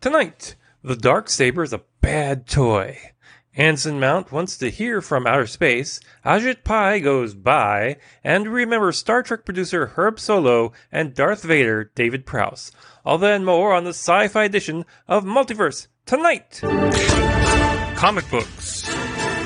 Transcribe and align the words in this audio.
Tonight, 0.00 0.54
the 0.82 0.96
Dark 0.96 1.28
Saber 1.28 1.62
is 1.62 1.74
a 1.74 1.82
bad 2.00 2.46
toy. 2.46 2.98
Anson 3.54 4.00
Mount 4.00 4.32
wants 4.32 4.56
to 4.56 4.70
hear 4.70 5.02
from 5.02 5.26
outer 5.26 5.46
space. 5.46 6.00
Ajit 6.24 6.64
Pai 6.64 7.00
goes 7.00 7.34
by. 7.34 7.98
And 8.24 8.48
remember 8.48 8.92
Star 8.92 9.22
Trek 9.22 9.44
producer 9.44 9.88
Herb 9.88 10.16
Solow 10.16 10.72
and 10.90 11.12
Darth 11.12 11.42
Vader 11.42 11.92
David 11.94 12.24
Prowse. 12.24 12.72
All 13.04 13.18
that 13.18 13.34
and 13.34 13.44
more 13.44 13.74
on 13.74 13.84
the 13.84 13.90
sci 13.90 14.28
fi 14.28 14.44
edition 14.44 14.86
of 15.06 15.24
Multiverse 15.24 15.88
tonight. 16.06 16.60
Comic 17.96 18.30
books, 18.30 18.88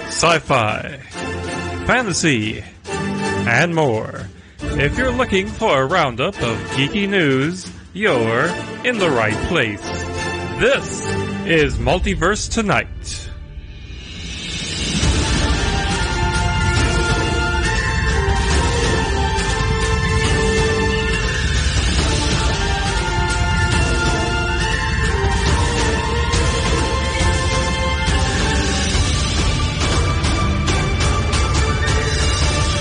sci 0.06 0.38
fi, 0.38 0.98
fantasy, 1.84 2.62
and 2.86 3.74
more. 3.74 4.28
If 4.60 4.96
you're 4.96 5.10
looking 5.10 5.48
for 5.48 5.82
a 5.82 5.86
roundup 5.86 6.40
of 6.40 6.56
geeky 6.76 7.08
news, 7.08 7.68
you're 7.92 8.46
in 8.84 8.98
the 8.98 9.10
right 9.10 9.48
place. 9.48 10.03
This 10.58 11.00
is 11.46 11.78
Multiverse 11.78 12.48
Tonight. 12.48 12.86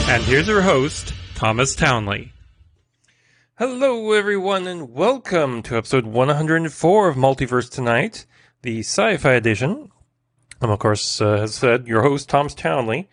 And 0.08 0.24
here's 0.26 0.48
your 0.48 0.62
host, 0.62 1.12
Thomas 1.34 1.76
Townley. 1.76 2.32
Hello, 3.60 4.14
everyone, 4.14 4.66
and 4.66 4.96
welcome 4.96 5.62
to 5.62 5.78
episode 5.78 6.08
104 6.08 7.08
of 7.08 7.16
Multiverse 7.16 7.70
Tonight, 7.70 8.26
the 8.64 8.80
sci 8.80 9.16
fi 9.18 9.34
edition. 9.34 9.92
I'm, 10.60 10.72
of 10.72 10.80
course, 10.80 11.22
uh, 11.22 11.34
as 11.34 11.54
said, 11.54 11.88
your 11.88 12.02
host, 12.02 12.28
Thomas 12.28 12.56
Townley. 12.56 13.12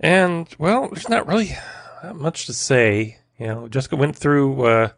And, 0.00 0.52
well, 0.58 0.88
there's 0.88 1.08
not 1.08 1.28
really 1.28 1.56
that 2.02 2.16
much 2.16 2.46
to 2.46 2.52
say. 2.52 3.18
You 3.38 3.46
know, 3.46 3.68
Jessica 3.68 3.94
went 3.94 4.16
through 4.16 4.66
uh, 4.66 4.88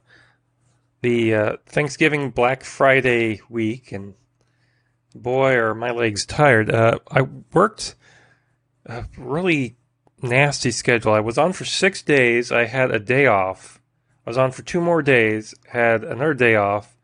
the 1.02 1.34
uh, 1.34 1.56
Thanksgiving 1.66 2.30
Black 2.30 2.64
Friday 2.64 3.42
week, 3.50 3.92
and 3.92 4.14
boy, 5.14 5.56
are 5.56 5.74
my 5.74 5.90
legs 5.90 6.24
tired. 6.24 6.70
Uh, 6.70 7.00
I 7.10 7.26
worked 7.52 7.96
a 8.86 9.04
really 9.18 9.76
nasty 10.22 10.70
schedule. 10.70 11.12
I 11.12 11.20
was 11.20 11.36
on 11.36 11.52
for 11.52 11.66
six 11.66 12.00
days. 12.00 12.50
I 12.50 12.64
had 12.64 12.90
a 12.90 12.98
day 12.98 13.26
off. 13.26 13.78
I 14.26 14.30
was 14.30 14.38
on 14.38 14.52
for 14.52 14.62
two 14.62 14.80
more 14.80 15.02
days, 15.02 15.54
had 15.68 16.02
another 16.02 16.34
day 16.34 16.56
off, 16.56 16.96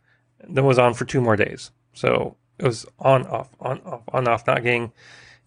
then 0.42 0.64
was 0.64 0.78
on 0.78 0.94
for 0.94 1.04
two 1.04 1.20
more 1.20 1.36
days. 1.36 1.70
So 1.92 2.36
it 2.58 2.64
was 2.64 2.86
on, 2.98 3.26
off, 3.26 3.50
on, 3.60 3.80
off, 3.82 4.02
on, 4.08 4.28
off, 4.28 4.46
not 4.46 4.62
getting 4.62 4.92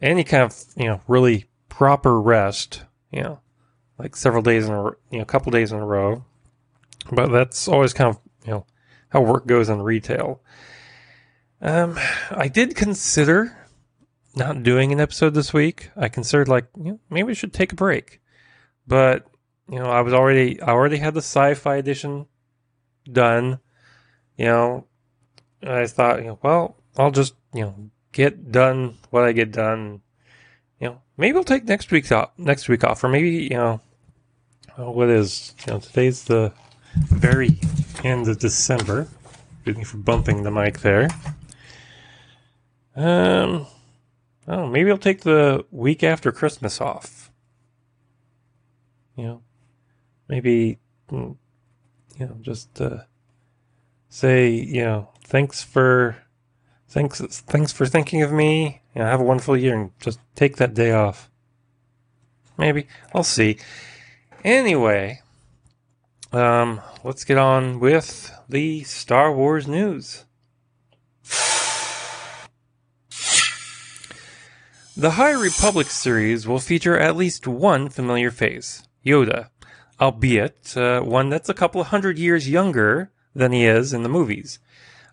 any 0.01 0.23
kind 0.23 0.44
of, 0.44 0.63
you 0.75 0.85
know, 0.85 1.01
really 1.07 1.45
proper 1.69 2.19
rest, 2.19 2.83
you 3.11 3.21
know, 3.21 3.39
like 3.97 4.16
several 4.16 4.44
days 4.44 4.67
in 4.67 4.73
a, 4.73 4.83
you 5.09 5.17
know, 5.17 5.21
a 5.21 5.25
couple 5.25 5.51
days 5.51 5.71
in 5.71 5.79
a 5.79 5.85
row. 5.85 6.23
But 7.11 7.31
that's 7.31 7.67
always 7.67 7.94
kind 7.94 8.09
of, 8.09 8.19
you 8.45 8.51
know, 8.51 8.66
how 9.09 9.21
work 9.21 9.47
goes 9.47 9.69
in 9.69 9.81
retail. 9.81 10.41
Um, 11.61 11.97
I 12.29 12.49
did 12.49 12.75
consider 12.75 13.57
not 14.35 14.63
doing 14.63 14.91
an 14.91 14.99
episode 14.99 15.33
this 15.33 15.53
week, 15.53 15.91
I 15.95 16.09
considered 16.09 16.47
like 16.47 16.66
you 16.77 16.94
know, 16.94 16.99
maybe 17.09 17.27
we 17.27 17.35
should 17.35 17.53
take 17.53 17.71
a 17.71 17.75
break. 17.75 18.19
But 18.88 19.25
you 19.69 19.80
know, 19.80 19.86
I 19.86 20.02
was 20.02 20.14
already 20.14 20.61
I 20.61 20.69
already 20.69 20.97
had 20.97 21.14
the 21.14 21.22
sci-fi 21.22 21.78
edition 21.78 22.28
done. 23.11 23.59
You 24.38 24.45
know, 24.45 24.88
I 25.61 25.88
thought, 25.88 26.19
you 26.19 26.28
know, 26.28 26.39
well, 26.42 26.78
I'll 26.97 27.11
just 27.11 27.36
you 27.53 27.61
know 27.61 27.89
get 28.11 28.52
done 28.52 28.97
what 29.09 29.23
I 29.23 29.31
get 29.31 29.52
done. 29.52 30.02
You 30.80 30.88
know, 30.89 31.02
maybe 31.17 31.38
I'll 31.38 31.44
take 31.44 31.66
next 31.66 31.91
week 31.91 32.11
off. 32.11 32.31
Next 32.38 32.68
week 32.68 32.84
off, 32.84 33.03
or 33.03 33.09
maybe 33.09 33.31
you 33.44 33.50
know, 33.57 33.81
what 34.78 35.09
is 35.09 35.53
you 35.66 35.74
know 35.74 35.80
today's 35.80 36.24
the 36.25 36.53
very 36.95 37.59
end 38.03 38.28
of 38.28 38.40
December. 38.40 39.07
Excuse 39.56 39.78
me 39.78 39.84
for 39.84 39.97
bumping 39.97 40.44
the 40.44 40.51
mic 40.51 40.80
there. 40.80 41.07
Um, 42.95 43.66
Oh, 44.47 44.68
maybe 44.68 44.91
I'll 44.91 44.97
take 44.97 45.22
the 45.22 45.66
week 45.72 46.03
after 46.03 46.31
Christmas 46.31 46.81
off. 46.81 47.31
You 49.16 49.24
know, 49.24 49.41
maybe, 50.28 50.79
mm, 51.09 51.35
you 52.17 52.25
know, 52.25 52.38
just 52.41 52.81
uh, 52.81 53.01
say, 54.09 54.50
you 54.50 54.84
know, 54.84 55.09
thanks 55.23 55.63
for, 55.63 56.17
thanks, 56.88 57.19
thanks 57.19 57.72
for 57.72 57.85
thinking 57.85 58.22
of 58.22 58.31
me. 58.31 58.81
You 58.95 59.01
know, 59.01 59.07
have 59.07 59.19
a 59.19 59.23
wonderful 59.23 59.57
year, 59.57 59.75
and 59.75 59.91
just 60.00 60.19
take 60.35 60.57
that 60.57 60.73
day 60.73 60.91
off. 60.91 61.29
Maybe 62.57 62.88
I'll 63.13 63.23
see. 63.23 63.57
Anyway, 64.44 65.22
um, 66.31 66.81
let's 67.03 67.23
get 67.23 67.38
on 67.38 67.79
with 67.79 68.31
the 68.47 68.83
Star 68.83 69.33
Wars 69.33 69.67
news. 69.67 70.25
The 74.95 75.12
High 75.12 75.31
Republic 75.31 75.88
series 75.88 76.47
will 76.47 76.59
feature 76.59 77.00
at 77.00 77.16
least 77.16 77.47
one 77.47 77.89
familiar 77.89 78.29
face, 78.29 78.88
Yoda, 79.03 79.50
albeit 80.03 80.75
uh, 80.75 81.00
one 81.00 81.30
that's 81.30 81.47
a 81.47 81.53
couple 81.53 81.80
of 81.80 81.88
hundred 81.88 82.19
years 82.19 82.50
younger 82.50 83.09
than 83.34 83.53
he 83.53 83.66
is 83.66 83.94
in 83.94 84.03
the 84.03 84.09
movies. 84.09 84.59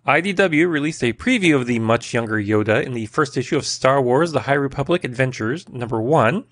IDW 0.05 0.69
released 0.69 1.05
a 1.05 1.13
preview 1.13 1.55
of 1.55 1.69
the 1.69 1.79
much 1.79 2.13
younger 2.13 2.43
Yoda 2.43 2.85
in 2.85 2.93
the 2.93 3.07
first 3.07 3.37
issue 3.37 3.57
of 3.57 3.65
Star 3.65 4.03
Wars 4.03 4.33
The 4.33 4.41
High 4.41 4.55
Republic 4.55 5.05
Adventures, 5.05 5.69
number 5.69 6.01
one, 6.01 6.43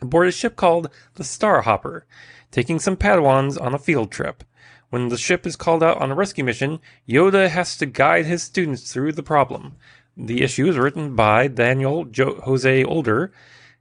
aboard 0.00 0.28
a 0.28 0.32
ship 0.32 0.56
called 0.56 0.88
the 1.16 1.24
Starhopper, 1.24 2.04
taking 2.50 2.78
some 2.78 2.96
Padawans 2.96 3.60
on 3.60 3.74
a 3.74 3.78
field 3.78 4.10
trip. 4.10 4.44
When 4.88 5.10
the 5.10 5.18
ship 5.18 5.46
is 5.46 5.54
called 5.54 5.82
out 5.82 5.98
on 5.98 6.10
a 6.10 6.14
rescue 6.14 6.44
mission, 6.44 6.80
Yoda 7.06 7.50
has 7.50 7.76
to 7.76 7.84
guide 7.84 8.24
his 8.24 8.42
students 8.42 8.90
through 8.90 9.12
the 9.12 9.22
problem. 9.22 9.76
The 10.16 10.40
issue 10.40 10.68
is 10.68 10.78
written 10.78 11.14
by 11.14 11.48
Daniel 11.48 12.06
jo- 12.06 12.40
Jose 12.44 12.82
Older, 12.84 13.30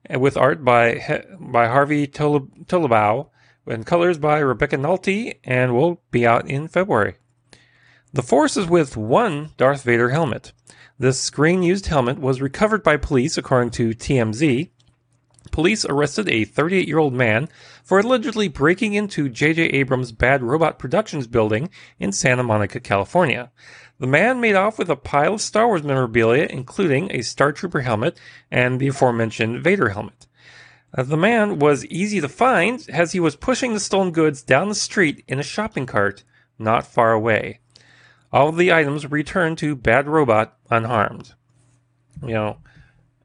with 0.09 0.35
art 0.35 0.65
by 0.65 1.23
by 1.39 1.67
Harvey 1.67 2.05
Tolibao, 2.05 3.29
and 3.67 3.85
colors 3.85 4.17
by 4.17 4.39
Rebecca 4.39 4.77
Nalty, 4.77 5.39
and 5.43 5.73
will 5.73 6.01
be 6.11 6.25
out 6.25 6.49
in 6.49 6.67
February. 6.67 7.15
The 8.13 8.23
Force 8.23 8.57
is 8.57 8.67
with 8.67 8.97
one 8.97 9.51
Darth 9.57 9.83
Vader 9.83 10.09
helmet. 10.09 10.53
This 10.99 11.19
screen 11.19 11.61
used 11.61 11.87
helmet 11.87 12.19
was 12.19 12.41
recovered 12.41 12.81
by 12.81 12.97
police, 12.97 13.37
according 13.37 13.71
to 13.71 13.89
TMZ. 13.89 14.69
Police 15.51 15.85
arrested 15.85 16.29
a 16.29 16.45
38 16.45 16.87
year 16.87 16.97
old 16.97 17.13
man 17.13 17.49
for 17.83 17.99
allegedly 17.99 18.47
breaking 18.47 18.93
into 18.93 19.29
J.J. 19.29 19.63
Abrams' 19.63 20.11
Bad 20.11 20.43
Robot 20.43 20.79
Productions 20.79 21.27
building 21.27 21.69
in 21.99 22.11
Santa 22.11 22.43
Monica, 22.43 22.79
California. 22.79 23.51
The 23.99 24.07
man 24.07 24.39
made 24.39 24.55
off 24.55 24.77
with 24.77 24.89
a 24.89 24.95
pile 24.95 25.35
of 25.35 25.41
Star 25.41 25.67
Wars 25.67 25.83
memorabilia, 25.83 26.47
including 26.49 27.11
a 27.11 27.23
Star 27.23 27.51
Trooper 27.51 27.81
helmet 27.81 28.19
and 28.51 28.79
the 28.79 28.89
aforementioned 28.89 29.63
Vader 29.63 29.89
helmet. 29.89 30.26
Uh, 30.93 31.03
the 31.03 31.17
man 31.17 31.59
was 31.59 31.85
easy 31.85 32.21
to 32.21 32.29
find 32.29 32.85
as 32.89 33.11
he 33.11 33.19
was 33.19 33.35
pushing 33.35 33.73
the 33.73 33.79
stolen 33.79 34.11
goods 34.11 34.41
down 34.41 34.69
the 34.69 34.75
street 34.75 35.23
in 35.27 35.39
a 35.39 35.43
shopping 35.43 35.85
cart 35.85 36.23
not 36.57 36.87
far 36.87 37.11
away. 37.11 37.59
All 38.31 38.51
the 38.51 38.73
items 38.73 39.09
returned 39.09 39.57
to 39.59 39.75
Bad 39.75 40.07
Robot 40.07 40.57
unharmed. 40.69 41.33
You 42.21 42.33
know, 42.33 42.57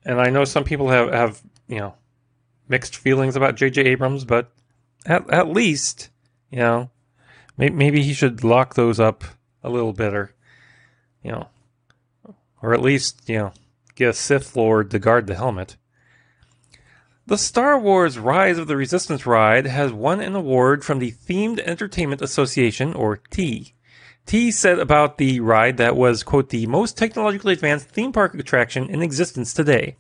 and 0.04 0.20
I 0.20 0.30
know 0.30 0.44
some 0.44 0.64
people 0.64 0.90
have, 0.90 1.12
have 1.12 1.42
you 1.66 1.78
know, 1.78 1.94
mixed 2.68 2.96
feelings 2.96 3.36
about 3.36 3.56
J.J. 3.56 3.82
Abrams, 3.82 4.24
but 4.24 4.52
at, 5.06 5.28
at 5.30 5.48
least, 5.48 6.10
you 6.50 6.58
know, 6.58 6.90
may, 7.56 7.70
maybe 7.70 8.02
he 8.02 8.12
should 8.12 8.44
lock 8.44 8.74
those 8.74 9.00
up 9.00 9.24
a 9.62 9.70
little 9.70 9.92
better 9.92 10.34
you 11.22 11.32
know, 11.32 11.48
or 12.60 12.74
at 12.74 12.82
least, 12.82 13.28
you 13.28 13.38
know, 13.38 13.52
get 13.94 14.10
a 14.10 14.12
Sith 14.12 14.56
Lord 14.56 14.90
to 14.90 14.98
guard 14.98 15.26
the 15.26 15.34
helmet. 15.34 15.76
The 17.32 17.38
Star 17.38 17.78
Wars 17.78 18.18
Rise 18.18 18.58
of 18.58 18.66
the 18.66 18.76
Resistance 18.76 19.24
ride 19.24 19.64
has 19.64 19.90
won 19.90 20.20
an 20.20 20.34
award 20.34 20.84
from 20.84 20.98
the 20.98 21.12
Themed 21.12 21.60
Entertainment 21.60 22.20
Association, 22.20 22.92
or 22.92 23.22
T. 23.30 23.72
T 24.26 24.50
said 24.50 24.78
about 24.78 25.16
the 25.16 25.40
ride 25.40 25.78
that 25.78 25.96
was, 25.96 26.22
quote, 26.24 26.50
the 26.50 26.66
most 26.66 26.98
technologically 26.98 27.54
advanced 27.54 27.88
theme 27.88 28.12
park 28.12 28.34
attraction 28.34 28.90
in 28.90 29.00
existence 29.00 29.54
today. 29.54 29.96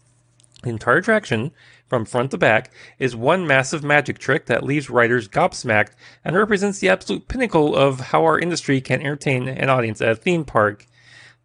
The 0.62 0.68
entire 0.68 0.98
attraction, 0.98 1.52
from 1.86 2.04
front 2.04 2.32
to 2.32 2.36
back, 2.36 2.70
is 2.98 3.16
one 3.16 3.46
massive 3.46 3.82
magic 3.82 4.18
trick 4.18 4.44
that 4.44 4.62
leaves 4.62 4.90
riders 4.90 5.26
gobsmacked 5.26 5.92
and 6.26 6.36
represents 6.36 6.80
the 6.80 6.90
absolute 6.90 7.28
pinnacle 7.28 7.74
of 7.74 7.98
how 7.98 8.24
our 8.24 8.38
industry 8.38 8.82
can 8.82 9.00
entertain 9.00 9.48
an 9.48 9.70
audience 9.70 10.02
at 10.02 10.10
a 10.10 10.16
theme 10.16 10.44
park 10.44 10.86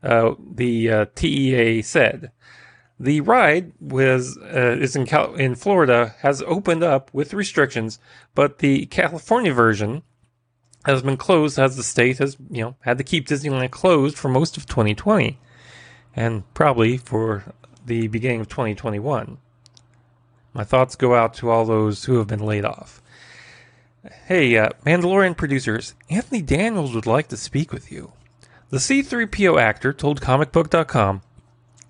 uh, 0.03 0.33
the 0.53 0.91
uh, 0.91 1.05
TEA 1.15 1.81
said. 1.81 2.31
The 2.99 3.21
ride 3.21 3.73
was 3.79 4.37
uh, 4.37 4.77
is 4.79 4.95
in 4.95 5.05
Cal- 5.05 5.35
in 5.35 5.53
Florida 5.55 6.15
has 6.19 6.41
opened 6.41 6.83
up 6.83 7.13
with 7.13 7.33
restrictions, 7.33 7.99
but 8.33 8.59
the 8.59 8.87
California 8.87 9.53
version 9.53 10.01
has 10.85 11.03
been 11.03 11.17
closed 11.17 11.59
as 11.59 11.75
the 11.75 11.83
state 11.83 12.17
has, 12.17 12.37
you 12.49 12.63
know, 12.63 12.75
had 12.81 12.97
to 12.97 13.03
keep 13.03 13.27
Disneyland 13.27 13.71
closed 13.71 14.17
for 14.17 14.29
most 14.29 14.57
of 14.57 14.65
2020 14.65 15.37
and 16.15 16.51
probably 16.53 16.97
for 16.97 17.53
the 17.85 18.07
beginning 18.07 18.41
of 18.41 18.47
2021. 18.47 19.37
My 20.53 20.63
thoughts 20.63 20.95
go 20.95 21.13
out 21.13 21.35
to 21.35 21.49
all 21.49 21.65
those 21.65 22.05
who 22.05 22.17
have 22.17 22.27
been 22.27 22.39
laid 22.39 22.65
off. 22.65 23.01
Hey, 24.25 24.57
uh, 24.57 24.69
Mandalorian 24.85 25.37
producers, 25.37 25.93
Anthony 26.09 26.41
Daniels 26.41 26.95
would 26.95 27.05
like 27.05 27.27
to 27.27 27.37
speak 27.37 27.71
with 27.71 27.91
you. 27.91 28.13
The 28.69 28.77
C3PO 28.77 29.61
actor 29.61 29.93
told 29.93 30.21
comicbook.com 30.21 31.21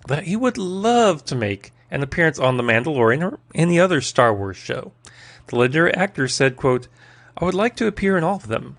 that 0.08 0.26
he 0.26 0.36
would 0.36 0.58
love 0.58 1.24
to 1.26 1.36
make 1.36 1.72
an 1.90 2.04
appearance 2.04 2.40
on 2.40 2.58
The 2.58 2.64
Mandalorian 2.64 3.24
or 3.24 3.40
any 3.56 3.80
other 3.80 4.02
Star 4.02 4.34
Wars 4.34 4.58
show. 4.58 4.92
The 5.48 5.56
legendary 5.56 5.94
actor 5.94 6.28
said, 6.28 6.58
quote, 6.58 6.88
I 7.38 7.46
would 7.46 7.54
like 7.54 7.76
to 7.78 7.88
appear 7.88 8.18
in 8.18 8.24
all 8.24 8.36
of 8.36 8.48
them. 8.48 8.78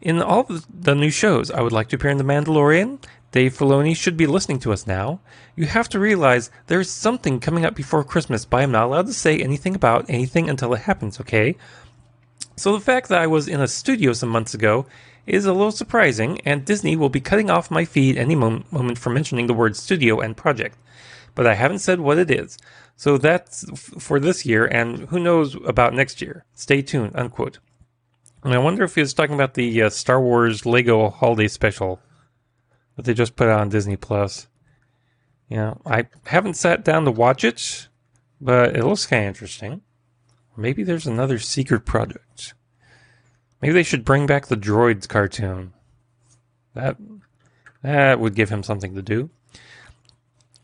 In 0.00 0.22
all 0.22 0.46
of 0.48 0.66
the 0.68 0.94
new 0.94 1.10
shows, 1.10 1.50
I 1.50 1.60
would 1.60 1.72
like 1.72 1.88
to 1.88 1.96
appear 1.96 2.10
in 2.10 2.18
The 2.18 2.24
Mandalorian. 2.24 2.98
Dave 3.30 3.56
Filoni 3.56 3.94
should 3.94 4.16
be 4.16 4.26
listening 4.26 4.58
to 4.60 4.72
us 4.72 4.86
now. 4.86 5.20
You 5.54 5.66
have 5.66 5.88
to 5.90 5.98
realize 5.98 6.50
there's 6.66 6.88
something 6.88 7.40
coming 7.40 7.66
up 7.66 7.74
before 7.74 8.02
Christmas, 8.02 8.44
but 8.44 8.62
I'm 8.62 8.72
not 8.72 8.86
allowed 8.86 9.06
to 9.06 9.12
say 9.12 9.38
anything 9.38 9.74
about 9.74 10.06
anything 10.08 10.48
until 10.48 10.72
it 10.72 10.82
happens, 10.82 11.20
okay? 11.20 11.56
So 12.56 12.72
the 12.72 12.80
fact 12.80 13.08
that 13.08 13.20
I 13.20 13.26
was 13.26 13.46
in 13.46 13.60
a 13.60 13.68
studio 13.68 14.12
some 14.14 14.30
months 14.30 14.54
ago 14.54 14.86
is 15.28 15.44
a 15.44 15.52
little 15.52 15.72
surprising, 15.72 16.40
and 16.42 16.64
Disney 16.64 16.96
will 16.96 17.08
be 17.08 17.20
cutting 17.20 17.50
off 17.50 17.70
my 17.70 17.84
feed 17.84 18.16
any 18.16 18.34
moment 18.34 18.98
for 18.98 19.10
mentioning 19.10 19.46
the 19.46 19.54
word 19.54 19.76
studio 19.76 20.20
and 20.20 20.36
project. 20.36 20.76
But 21.34 21.46
I 21.46 21.54
haven't 21.54 21.80
said 21.80 22.00
what 22.00 22.18
it 22.18 22.30
is. 22.30 22.58
So 22.96 23.16
that's 23.16 23.64
for 23.98 24.18
this 24.18 24.44
year, 24.44 24.66
and 24.66 25.08
who 25.08 25.20
knows 25.20 25.54
about 25.64 25.94
next 25.94 26.20
year. 26.20 26.44
Stay 26.54 26.82
tuned, 26.82 27.12
unquote. 27.14 27.60
And 28.42 28.54
I 28.54 28.58
wonder 28.58 28.84
if 28.84 28.94
he 28.94 29.00
was 29.00 29.14
talking 29.14 29.34
about 29.34 29.54
the 29.54 29.82
uh, 29.82 29.90
Star 29.90 30.20
Wars 30.20 30.66
Lego 30.66 31.10
Holiday 31.10 31.48
Special 31.48 32.00
that 32.96 33.04
they 33.04 33.14
just 33.14 33.36
put 33.36 33.48
out 33.48 33.60
on 33.60 33.68
Disney 33.68 33.96
Plus. 33.96 34.48
You 35.48 35.56
know, 35.58 35.80
I 35.86 36.08
haven't 36.26 36.54
sat 36.54 36.84
down 36.84 37.04
to 37.04 37.10
watch 37.10 37.44
it, 37.44 37.88
but 38.40 38.76
it 38.76 38.84
looks 38.84 39.06
kind 39.06 39.24
of 39.24 39.28
interesting. 39.28 39.82
Maybe 40.56 40.82
there's 40.82 41.06
another 41.06 41.38
secret 41.38 41.86
project. 41.86 42.54
Maybe 43.60 43.74
they 43.74 43.82
should 43.82 44.04
bring 44.04 44.26
back 44.26 44.46
the 44.46 44.56
Droids 44.56 45.08
cartoon. 45.08 45.72
That 46.74 46.96
that 47.82 48.20
would 48.20 48.34
give 48.34 48.50
him 48.50 48.62
something 48.62 48.94
to 48.94 49.02
do. 49.02 49.30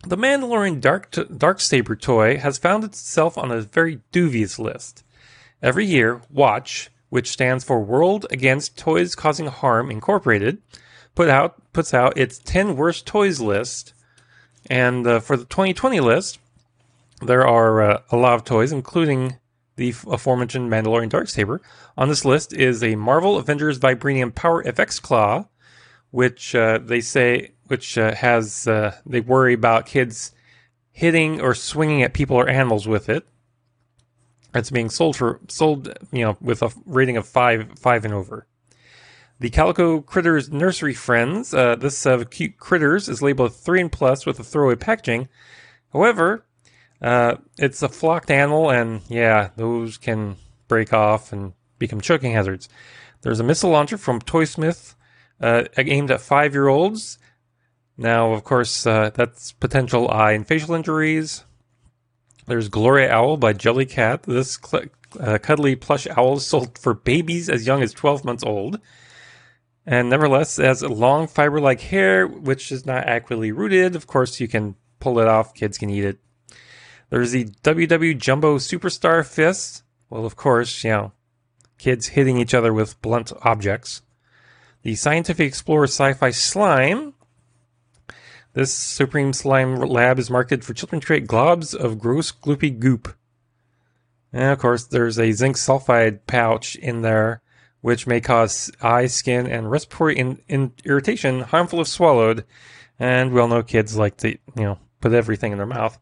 The 0.06 0.16
Mandalorian 0.16 0.80
Dark 0.80 1.10
t- 1.10 1.24
Dark 1.24 1.60
Saber 1.60 1.96
toy 1.96 2.36
has 2.36 2.58
found 2.58 2.84
itself 2.84 3.38
on 3.38 3.50
a 3.50 3.62
very 3.62 4.00
dubious 4.12 4.58
list. 4.58 5.02
Every 5.62 5.86
year, 5.86 6.20
Watch, 6.30 6.90
which 7.08 7.30
stands 7.30 7.64
for 7.64 7.80
World 7.80 8.26
Against 8.30 8.76
Toys 8.76 9.14
Causing 9.14 9.46
Harm 9.46 9.90
Incorporated, 9.90 10.60
put 11.14 11.28
out 11.28 11.72
puts 11.72 11.94
out 11.94 12.18
its 12.18 12.38
10 12.38 12.76
worst 12.76 13.06
toys 13.06 13.40
list, 13.40 13.94
and 14.68 15.06
uh, 15.06 15.20
for 15.20 15.36
the 15.36 15.44
2020 15.44 16.00
list, 16.00 16.38
there 17.22 17.46
are 17.46 17.82
uh, 17.82 18.00
a 18.10 18.16
lot 18.16 18.34
of 18.34 18.44
toys, 18.44 18.72
including 18.72 19.38
the 19.76 19.94
aforementioned 20.06 20.70
Mandalorian 20.70 21.10
Darksaber. 21.10 21.60
On 21.96 22.08
this 22.08 22.24
list 22.24 22.52
is 22.52 22.82
a 22.82 22.94
Marvel 22.96 23.38
Avengers 23.38 23.78
Vibranium 23.78 24.34
Power 24.34 24.62
FX 24.64 25.00
Claw, 25.00 25.46
which 26.10 26.54
uh, 26.54 26.78
they 26.78 27.00
say, 27.00 27.52
which 27.66 27.98
uh, 27.98 28.14
has, 28.14 28.68
uh, 28.68 28.94
they 29.04 29.20
worry 29.20 29.54
about 29.54 29.86
kids 29.86 30.32
hitting 30.92 31.40
or 31.40 31.54
swinging 31.54 32.02
at 32.02 32.14
people 32.14 32.36
or 32.36 32.48
animals 32.48 32.86
with 32.86 33.08
it. 33.08 33.26
It's 34.54 34.70
being 34.70 34.88
sold 34.88 35.16
for 35.16 35.40
sold, 35.48 35.92
you 36.12 36.24
know, 36.24 36.36
with 36.40 36.62
a 36.62 36.72
rating 36.86 37.16
of 37.16 37.26
five, 37.26 37.76
five 37.76 38.04
and 38.04 38.14
over. 38.14 38.46
The 39.40 39.50
Calico 39.50 40.00
Critters 40.00 40.52
Nursery 40.52 40.94
Friends. 40.94 41.52
Uh, 41.52 41.74
this 41.74 42.06
of 42.06 42.30
cute 42.30 42.56
critters 42.56 43.08
is 43.08 43.20
labeled 43.20 43.54
3 43.54 43.80
and 43.80 43.92
plus 43.92 44.24
with 44.24 44.38
a 44.38 44.44
throwaway 44.44 44.76
packaging. 44.76 45.28
However, 45.92 46.46
uh, 47.04 47.36
it's 47.58 47.82
a 47.82 47.88
flocked 47.88 48.30
animal, 48.30 48.70
and 48.70 49.02
yeah, 49.08 49.50
those 49.56 49.98
can 49.98 50.36
break 50.68 50.94
off 50.94 51.34
and 51.34 51.52
become 51.78 52.00
choking 52.00 52.32
hazards. 52.32 52.66
There's 53.20 53.40
a 53.40 53.44
missile 53.44 53.68
launcher 53.68 53.98
from 53.98 54.20
Toysmith 54.20 54.94
uh, 55.38 55.64
aimed 55.76 56.10
at 56.10 56.22
five 56.22 56.54
year 56.54 56.68
olds. 56.68 57.18
Now, 57.98 58.32
of 58.32 58.42
course, 58.42 58.86
uh, 58.86 59.10
that's 59.14 59.52
potential 59.52 60.10
eye 60.10 60.32
and 60.32 60.46
facial 60.46 60.74
injuries. 60.74 61.44
There's 62.46 62.68
Gloria 62.68 63.12
Owl 63.12 63.36
by 63.36 63.52
Jellycat. 63.52 64.22
This 64.22 64.58
cl- 64.64 64.86
uh, 65.20 65.36
cuddly 65.36 65.76
plush 65.76 66.06
owl 66.16 66.38
is 66.38 66.46
sold 66.46 66.78
for 66.78 66.94
babies 66.94 67.50
as 67.50 67.66
young 67.66 67.82
as 67.82 67.92
12 67.92 68.24
months 68.24 68.42
old. 68.42 68.80
And 69.84 70.08
nevertheless, 70.08 70.58
it 70.58 70.64
has 70.64 70.82
long 70.82 71.26
fiber 71.28 71.60
like 71.60 71.82
hair, 71.82 72.26
which 72.26 72.72
is 72.72 72.86
not 72.86 73.06
accurately 73.06 73.52
rooted. 73.52 73.94
Of 73.94 74.06
course, 74.06 74.40
you 74.40 74.48
can 74.48 74.76
pull 75.00 75.18
it 75.18 75.28
off, 75.28 75.52
kids 75.52 75.76
can 75.76 75.90
eat 75.90 76.04
it. 76.04 76.18
There's 77.10 77.32
the 77.32 77.44
WW 77.44 78.18
Jumbo 78.18 78.58
Superstar 78.58 79.26
Fist. 79.26 79.82
Well, 80.10 80.24
of 80.24 80.36
course, 80.36 80.84
you 80.84 80.90
know, 80.90 81.12
kids 81.78 82.08
hitting 82.08 82.38
each 82.38 82.54
other 82.54 82.72
with 82.72 83.00
blunt 83.02 83.32
objects. 83.42 84.02
The 84.82 84.94
Scientific 84.94 85.46
Explorer 85.48 85.86
Sci 85.86 86.12
Fi 86.14 86.30
Slime. 86.30 87.14
This 88.52 88.72
Supreme 88.72 89.32
Slime 89.32 89.76
Lab 89.76 90.18
is 90.18 90.30
marketed 90.30 90.64
for 90.64 90.74
children 90.74 91.00
to 91.00 91.06
create 91.06 91.26
globs 91.26 91.74
of 91.74 91.98
gross, 91.98 92.30
gloopy 92.30 92.78
goop. 92.78 93.14
And 94.32 94.52
of 94.52 94.58
course, 94.58 94.84
there's 94.84 95.18
a 95.18 95.32
zinc 95.32 95.56
sulfide 95.56 96.20
pouch 96.26 96.76
in 96.76 97.02
there 97.02 97.40
which 97.84 98.06
may 98.06 98.18
cause 98.18 98.70
eye, 98.80 99.06
skin, 99.06 99.46
and 99.46 99.70
respiratory 99.70 100.16
in, 100.16 100.40
in 100.48 100.72
irritation, 100.86 101.40
harmful 101.40 101.82
if 101.82 101.86
swallowed. 101.86 102.42
And 102.98 103.30
we 103.30 103.40
all 103.40 103.48
know 103.48 103.62
kids 103.62 103.96
like 103.98 104.16
to, 104.18 104.30
you 104.30 104.40
know, 104.56 104.78
put 105.02 105.12
everything 105.12 105.52
in 105.52 105.58
their 105.58 105.66
mouth. 105.66 105.98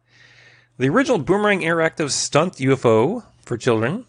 The 0.79 0.89
original 0.89 1.19
Boomerang 1.19 1.61
Interactive 1.61 2.11
Stunt 2.11 2.55
UFO 2.55 3.25
for 3.43 3.57
children. 3.57 4.07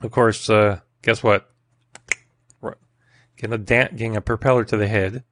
Of 0.00 0.10
course, 0.10 0.48
uh, 0.48 0.80
guess 1.02 1.22
what? 1.22 1.48
Getting 3.36 3.54
a, 3.54 3.58
da- 3.58 3.88
getting 3.88 4.16
a 4.16 4.20
propeller 4.20 4.64
to 4.64 4.76
the 4.76 4.86
head. 4.86 5.24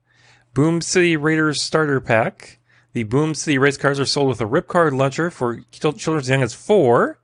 Boom 0.52 0.80
City 0.80 1.16
Raiders 1.16 1.62
Starter 1.62 2.00
Pack. 2.00 2.58
The 2.92 3.04
Boom 3.04 3.34
City 3.36 3.56
race 3.56 3.76
cars 3.76 4.00
are 4.00 4.04
sold 4.04 4.28
with 4.28 4.40
a 4.40 4.46
ripcord 4.46 4.96
launcher 4.96 5.30
for 5.30 5.62
children 5.70 6.18
as 6.18 6.28
young 6.28 6.42
as 6.42 6.52
four. 6.52 7.20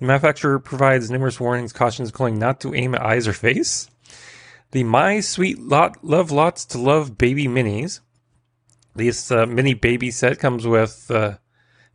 The 0.00 0.06
manufacturer 0.06 0.58
provides 0.58 1.10
numerous 1.10 1.38
warnings, 1.38 1.72
cautions, 1.72 2.08
including 2.08 2.40
not 2.40 2.60
to 2.62 2.74
aim 2.74 2.96
at 2.96 3.02
eyes 3.02 3.28
or 3.28 3.32
face. 3.32 3.88
The 4.72 4.82
My 4.82 5.20
Sweet 5.20 5.60
Lot 5.60 6.02
Love 6.04 6.32
Lots 6.32 6.64
to 6.66 6.78
Love 6.78 7.16
Baby 7.16 7.46
Minis. 7.46 8.00
This 8.96 9.30
uh, 9.30 9.46
mini 9.46 9.74
baby 9.74 10.10
set 10.10 10.40
comes 10.40 10.66
with 10.66 11.08
uh, 11.08 11.36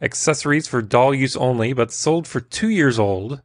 accessories 0.01 0.67
for 0.67 0.81
doll 0.81 1.13
use 1.13 1.35
only, 1.35 1.73
but 1.73 1.91
sold 1.91 2.27
for 2.27 2.39
two 2.39 2.69
years 2.69 2.99
old. 2.99 3.41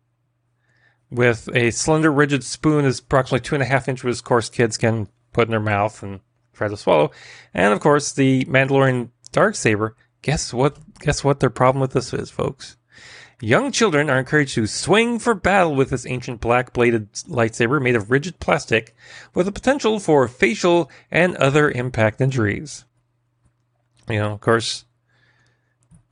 With 1.11 1.49
a 1.55 1.71
slender, 1.71 2.13
rigid 2.13 2.45
spoon 2.45 2.85
is 2.85 3.01
approximately 3.01 3.45
two 3.45 3.57
and 3.57 3.63
a 3.63 3.67
half 3.67 3.89
inches, 3.89 4.21
course, 4.21 4.49
kids 4.49 4.77
can 4.77 5.09
put 5.33 5.49
in 5.49 5.51
their 5.51 5.61
mouth 5.61 6.03
and 6.03 6.21
try 6.53 6.69
to 6.69 6.77
swallow. 6.77 7.11
And 7.53 7.73
of 7.73 7.81
course, 7.81 8.13
the 8.13 8.45
Mandalorian 8.45 9.11
dark 9.33 9.57
saber. 9.57 9.97
Guess 10.23 10.53
what? 10.53 10.77
Guess 11.01 11.25
what 11.25 11.41
their 11.41 11.51
problem 11.51 11.81
with 11.81 11.93
this 11.93 12.13
is, 12.13 12.31
folks? 12.31 12.77
Young 13.43 13.73
children 13.73 14.11
are 14.11 14.19
encouraged 14.19 14.55
to 14.57 14.67
swing 14.67 15.19
for 15.19 15.33
battle 15.33 15.75
with 15.75 15.89
this 15.89 16.07
ancient 16.07 16.43
black 16.43 16.75
bladed 16.75 17.11
lightsaber 17.13 17.81
made 17.81 17.97
of 17.97 18.11
rigid 18.11 18.39
plastic 18.39 18.95
with 19.35 19.47
the 19.47 19.53
potential 19.53 19.99
for 19.99 20.29
facial 20.29 20.91
and 21.11 21.35
other 21.37 21.71
impact 21.71 22.21
injuries. 22.21 22.85
You 24.11 24.19
know, 24.19 24.33
of 24.33 24.41
course, 24.41 24.85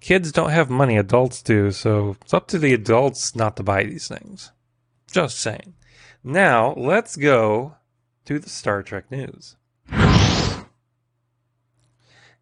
kids 0.01 0.33
don't 0.33 0.51
have 0.51 0.71
money, 0.71 0.97
adults 0.97 1.43
do, 1.43 1.71
so 1.71 2.17
it's 2.23 2.35
up 2.35 2.47
to 2.49 2.59
the 2.59 2.75
adults 2.75 3.35
not 3.35 3.57
to 3.57 3.63
buy 3.63 3.85
these 3.85 4.09
things. 4.09 4.53
Just 5.11 5.39
saying. 5.39 5.75
Now, 6.23 6.75
let's 6.77 7.17
go 7.17 7.77
to 8.27 8.39
the 8.39 8.51
Star 8.51 8.83
Trek 8.83 9.11
news. 9.11 9.57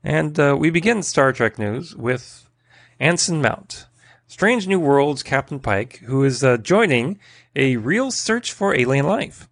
And 0.02 0.38
uh, 0.38 0.56
we 0.58 0.70
begin 0.70 1.02
Star 1.02 1.32
Trek 1.32 1.58
news 1.58 1.94
with 1.96 2.48
Anson 3.00 3.42
Mount. 3.42 3.86
Strange 4.28 4.66
New 4.66 4.80
Worlds 4.80 5.22
Captain 5.22 5.60
Pike, 5.60 5.98
who 6.06 6.24
is 6.24 6.42
uh, 6.42 6.56
joining 6.56 7.20
a 7.54 7.76
real 7.76 8.10
search 8.10 8.52
for 8.52 8.74
alien 8.74 9.06
life. 9.06 9.48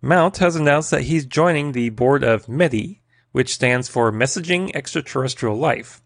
Mount 0.00 0.36
has 0.36 0.54
announced 0.54 0.90
that 0.92 1.02
he's 1.02 1.26
joining 1.26 1.72
the 1.72 1.88
board 1.90 2.22
of 2.22 2.46
METI, 2.46 3.00
which 3.32 3.54
stands 3.54 3.88
for 3.88 4.12
Messaging 4.12 4.70
Extraterrestrial 4.74 5.56
Life. 5.56 6.00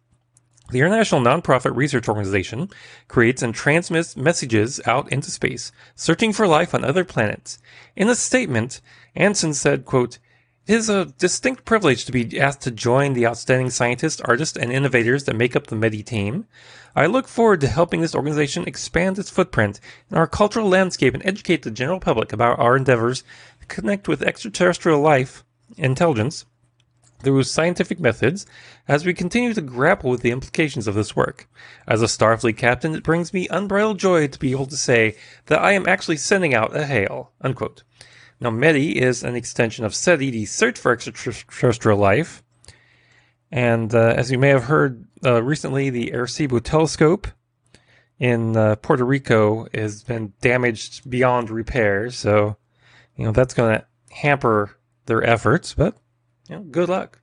The 0.70 0.80
international 0.80 1.22
nonprofit 1.22 1.74
research 1.74 2.08
organization 2.08 2.68
creates 3.08 3.42
and 3.42 3.54
transmits 3.54 4.18
messages 4.18 4.82
out 4.84 5.10
into 5.10 5.30
space, 5.30 5.72
searching 5.96 6.34
for 6.34 6.46
life 6.46 6.74
on 6.74 6.84
other 6.84 7.06
planets. 7.06 7.58
In 7.96 8.10
a 8.10 8.14
statement, 8.14 8.82
Anson 9.16 9.54
said, 9.54 9.86
quote, 9.86 10.18
it 10.66 10.74
is 10.74 10.90
a 10.90 11.06
distinct 11.06 11.64
privilege 11.64 12.04
to 12.04 12.12
be 12.12 12.38
asked 12.38 12.60
to 12.62 12.70
join 12.70 13.14
the 13.14 13.26
outstanding 13.26 13.70
scientists, 13.70 14.20
artists, 14.20 14.58
and 14.58 14.70
innovators 14.70 15.24
that 15.24 15.36
make 15.36 15.56
up 15.56 15.68
the 15.68 15.76
METI 15.76 16.04
team. 16.04 16.44
I 16.94 17.06
look 17.06 17.28
forward 17.28 17.62
to 17.62 17.68
helping 17.68 18.02
this 18.02 18.14
organization 18.14 18.64
expand 18.66 19.18
its 19.18 19.30
footprint 19.30 19.80
in 20.10 20.18
our 20.18 20.26
cultural 20.26 20.68
landscape 20.68 21.14
and 21.14 21.24
educate 21.24 21.62
the 21.62 21.70
general 21.70 22.00
public 22.00 22.34
about 22.34 22.58
our 22.58 22.76
endeavors 22.76 23.24
to 23.60 23.66
connect 23.68 24.06
with 24.06 24.22
extraterrestrial 24.22 25.00
life 25.00 25.42
intelligence 25.78 26.44
through 27.20 27.42
scientific 27.42 28.00
methods 28.00 28.46
as 28.86 29.04
we 29.04 29.12
continue 29.12 29.52
to 29.54 29.60
grapple 29.60 30.10
with 30.10 30.22
the 30.22 30.30
implications 30.30 30.86
of 30.86 30.94
this 30.94 31.16
work. 31.16 31.48
As 31.86 32.02
a 32.02 32.06
Starfleet 32.06 32.56
captain, 32.56 32.94
it 32.94 33.02
brings 33.02 33.32
me 33.32 33.48
unbridled 33.48 33.98
joy 33.98 34.28
to 34.28 34.38
be 34.38 34.52
able 34.52 34.66
to 34.66 34.76
say 34.76 35.16
that 35.46 35.60
I 35.60 35.72
am 35.72 35.88
actually 35.88 36.16
sending 36.16 36.54
out 36.54 36.76
a 36.76 36.86
hail. 36.86 37.32
Unquote. 37.40 37.82
Now, 38.40 38.50
METI 38.50 38.92
is 38.92 39.24
an 39.24 39.34
extension 39.34 39.84
of 39.84 39.94
SETI, 39.94 40.30
the 40.30 40.44
search 40.44 40.78
for 40.78 40.92
extraterrestrial 40.92 41.98
life. 41.98 42.42
And 43.50 43.94
uh, 43.94 44.14
as 44.16 44.30
you 44.30 44.38
may 44.38 44.50
have 44.50 44.64
heard 44.64 45.06
uh, 45.24 45.42
recently, 45.42 45.90
the 45.90 46.12
Arecibo 46.12 46.62
telescope 46.62 47.26
in 48.18 48.56
uh, 48.56 48.76
Puerto 48.76 49.04
Rico 49.04 49.66
has 49.74 50.02
been 50.02 50.34
damaged 50.40 51.08
beyond 51.08 51.50
repair. 51.50 52.10
So, 52.10 52.56
you 53.16 53.24
know, 53.24 53.32
that's 53.32 53.54
going 53.54 53.78
to 53.78 53.86
hamper 54.10 54.76
their 55.06 55.24
efforts, 55.24 55.74
but 55.74 55.96
you 56.48 56.56
know, 56.56 56.62
good 56.62 56.88
luck. 56.88 57.20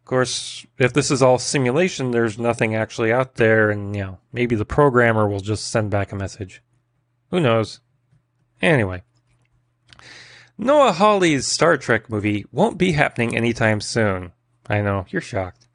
Of 0.00 0.04
course, 0.04 0.66
if 0.78 0.92
this 0.92 1.10
is 1.10 1.22
all 1.22 1.38
simulation, 1.38 2.12
there's 2.12 2.38
nothing 2.38 2.74
actually 2.74 3.12
out 3.12 3.34
there, 3.34 3.70
and 3.70 3.94
you 3.96 4.02
know, 4.02 4.18
maybe 4.32 4.54
the 4.54 4.64
programmer 4.64 5.28
will 5.28 5.40
just 5.40 5.68
send 5.68 5.90
back 5.90 6.12
a 6.12 6.16
message. 6.16 6.62
Who 7.30 7.40
knows? 7.40 7.80
Anyway. 8.62 9.02
Noah 10.58 10.92
Hawley's 10.92 11.46
Star 11.46 11.76
Trek 11.76 12.08
movie 12.08 12.46
won't 12.50 12.78
be 12.78 12.92
happening 12.92 13.36
anytime 13.36 13.80
soon. 13.80 14.32
I 14.68 14.80
know, 14.80 15.06
you're 15.10 15.20
shocked. 15.20 15.66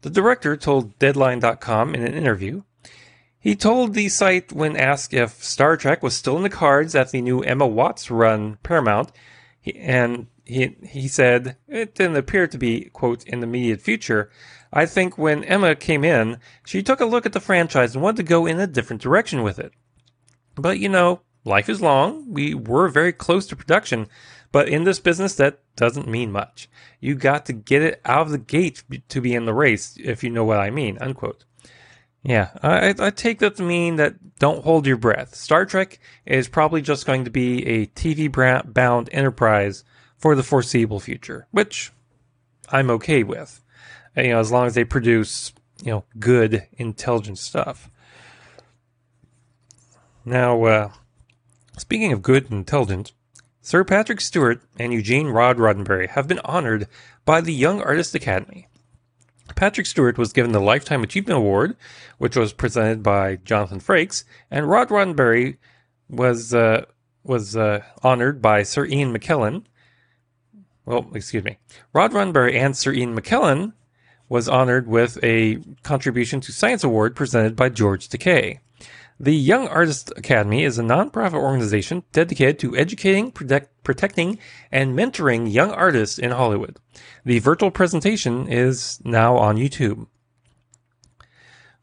The 0.00 0.10
director 0.10 0.56
told 0.56 0.98
Deadline.com 0.98 1.94
in 1.94 2.02
an 2.02 2.14
interview. 2.14 2.62
He 3.38 3.54
told 3.54 3.94
the 3.94 4.08
site 4.08 4.52
when 4.52 4.76
asked 4.76 5.14
if 5.14 5.44
Star 5.44 5.76
Trek 5.76 6.02
was 6.02 6.16
still 6.16 6.36
in 6.36 6.42
the 6.42 6.50
cards 6.50 6.94
at 6.94 7.10
the 7.10 7.20
new 7.20 7.42
Emma 7.42 7.66
Watts 7.66 8.10
run 8.10 8.58
Paramount, 8.62 9.12
and 9.76 10.26
he 10.44 10.76
he 10.82 11.08
said 11.08 11.56
it 11.68 11.94
didn't 11.94 12.16
appear 12.16 12.46
to 12.46 12.58
be 12.58 12.90
quote 12.92 13.24
in 13.24 13.40
the 13.40 13.46
immediate 13.46 13.80
future. 13.80 14.30
I 14.72 14.86
think 14.86 15.16
when 15.16 15.44
Emma 15.44 15.74
came 15.74 16.04
in, 16.04 16.38
she 16.66 16.82
took 16.82 17.00
a 17.00 17.06
look 17.06 17.26
at 17.26 17.32
the 17.32 17.40
franchise 17.40 17.94
and 17.94 18.02
wanted 18.02 18.18
to 18.18 18.28
go 18.28 18.46
in 18.46 18.60
a 18.60 18.66
different 18.66 19.02
direction 19.02 19.42
with 19.42 19.58
it. 19.58 19.72
But 20.56 20.78
you 20.78 20.88
know, 20.88 21.20
life 21.44 21.68
is 21.68 21.80
long. 21.80 22.32
We 22.32 22.54
were 22.54 22.88
very 22.88 23.12
close 23.12 23.46
to 23.46 23.56
production, 23.56 24.08
but 24.52 24.68
in 24.68 24.84
this 24.84 25.00
business, 25.00 25.34
that 25.36 25.60
doesn't 25.76 26.08
mean 26.08 26.32
much. 26.32 26.68
You 27.00 27.14
got 27.14 27.46
to 27.46 27.52
get 27.52 27.82
it 27.82 28.00
out 28.04 28.22
of 28.22 28.30
the 28.30 28.38
gate 28.38 28.82
to 29.08 29.20
be 29.20 29.34
in 29.34 29.46
the 29.46 29.54
race, 29.54 29.96
if 30.02 30.22
you 30.22 30.30
know 30.30 30.44
what 30.44 30.58
I 30.58 30.70
mean. 30.70 30.98
Unquote. 31.00 31.44
Yeah, 32.22 32.50
I, 32.62 32.94
I 32.98 33.10
take 33.10 33.40
that 33.40 33.56
to 33.56 33.62
mean 33.62 33.96
that 33.96 34.38
don't 34.38 34.64
hold 34.64 34.86
your 34.86 34.96
breath. 34.96 35.34
Star 35.34 35.66
Trek 35.66 36.00
is 36.24 36.48
probably 36.48 36.80
just 36.80 37.04
going 37.04 37.24
to 37.24 37.30
be 37.30 37.66
a 37.66 37.86
TV 37.86 38.32
bound 38.72 39.10
enterprise 39.12 39.84
for 40.16 40.34
the 40.34 40.42
foreseeable 40.42 41.00
future, 41.00 41.46
which 41.50 41.92
I'm 42.70 42.90
okay 42.90 43.22
with. 43.22 43.60
You 44.16 44.30
know, 44.30 44.38
as 44.38 44.52
long 44.52 44.66
as 44.66 44.74
they 44.74 44.84
produce, 44.84 45.52
you 45.82 45.90
know, 45.90 46.04
good, 46.18 46.66
intelligent 46.76 47.38
stuff. 47.38 47.90
Now, 50.24 50.64
uh, 50.64 50.92
speaking 51.76 52.12
of 52.12 52.22
good 52.22 52.44
and 52.44 52.54
intelligent, 52.54 53.12
Sir 53.60 53.82
Patrick 53.82 54.20
Stewart 54.20 54.62
and 54.78 54.92
Eugene 54.92 55.28
Rod 55.28 55.58
Roddenberry 55.58 56.08
have 56.10 56.28
been 56.28 56.40
honored 56.40 56.86
by 57.24 57.40
the 57.40 57.52
Young 57.52 57.80
Artist 57.80 58.14
Academy. 58.14 58.68
Patrick 59.54 59.86
Stewart 59.86 60.18
was 60.18 60.32
given 60.32 60.52
the 60.52 60.60
Lifetime 60.60 61.02
Achievement 61.02 61.38
Award, 61.38 61.76
which 62.18 62.36
was 62.36 62.52
presented 62.52 63.02
by 63.02 63.36
Jonathan 63.36 63.80
Frakes, 63.80 64.24
and 64.50 64.68
Rod 64.68 64.88
Roddenberry 64.88 65.56
was 66.08 66.54
uh, 66.54 66.84
was 67.22 67.56
uh, 67.56 67.82
honored 68.02 68.40
by 68.40 68.62
Sir 68.62 68.86
Ian 68.86 69.16
McKellen 69.16 69.64
well, 70.86 71.10
excuse 71.14 71.44
me, 71.44 71.58
Rod 71.92 72.12
Roddenberry 72.12 72.54
and 72.54 72.76
Sir 72.76 72.92
Ian 72.92 73.18
McKellen 73.18 73.72
was 74.28 74.48
honored 74.48 74.86
with 74.86 75.18
a 75.22 75.58
contribution 75.82 76.40
to 76.40 76.52
science 76.52 76.84
award 76.84 77.14
presented 77.14 77.56
by 77.56 77.68
George 77.68 78.08
Takei. 78.08 78.60
The 79.20 79.34
Young 79.34 79.68
Artist 79.68 80.12
Academy 80.16 80.64
is 80.64 80.76
a 80.78 80.82
nonprofit 80.82 81.34
organization 81.34 82.02
dedicated 82.12 82.58
to 82.58 82.76
educating, 82.76 83.30
protect, 83.30 83.84
protecting, 83.84 84.38
and 84.72 84.98
mentoring 84.98 85.52
young 85.52 85.70
artists 85.70 86.18
in 86.18 86.32
Hollywood. 86.32 86.78
The 87.24 87.38
virtual 87.38 87.70
presentation 87.70 88.48
is 88.48 89.00
now 89.04 89.36
on 89.36 89.56
YouTube. 89.56 90.08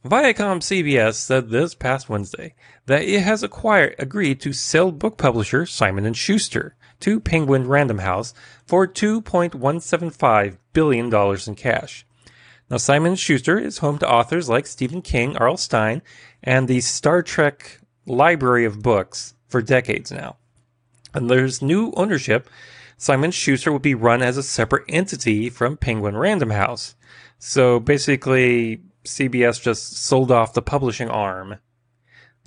Viacom 0.03 0.59
CBS 0.59 1.13
said 1.13 1.49
this 1.49 1.73
past 1.73 2.09
Wednesday 2.09 2.55
that 2.87 3.03
it 3.03 3.21
has 3.21 3.43
acquired 3.43 3.95
agreed 3.97 4.41
to 4.41 4.51
sell 4.51 4.91
book 4.91 5.17
publisher 5.17 5.65
Simon 5.65 6.11
& 6.13 6.15
Schuster 6.15 6.75
to 7.01 7.19
Penguin 7.19 7.67
Random 7.67 7.99
House 7.99 8.33
for 8.65 8.87
$2.175 8.87 10.57
billion 10.73 11.13
in 11.47 11.55
cash. 11.55 12.05
Now, 12.69 12.77
Simon 12.77 13.15
Schuster 13.15 13.59
is 13.59 13.79
home 13.79 13.97
to 13.97 14.09
authors 14.09 14.47
like 14.47 14.65
Stephen 14.65 15.01
King, 15.01 15.35
R.L. 15.35 15.57
Stine, 15.57 16.01
and 16.41 16.67
the 16.67 16.79
Star 16.79 17.21
Trek 17.21 17.81
library 18.05 18.63
of 18.63 18.81
books 18.81 19.35
for 19.47 19.61
decades 19.61 20.11
now. 20.11 20.37
And 21.13 21.29
there's 21.29 21.61
new 21.61 21.91
ownership. 21.97 22.49
Simon 22.97 23.31
Schuster 23.31 23.71
will 23.71 23.79
be 23.79 23.93
run 23.95 24.21
as 24.21 24.37
a 24.37 24.43
separate 24.43 24.85
entity 24.87 25.49
from 25.49 25.75
Penguin 25.75 26.15
Random 26.15 26.51
House. 26.51 26.95
So 27.39 27.79
basically, 27.79 28.81
CBS 29.03 29.61
just 29.61 29.97
sold 29.97 30.31
off 30.31 30.53
the 30.53 30.61
publishing 30.61 31.09
arm, 31.09 31.57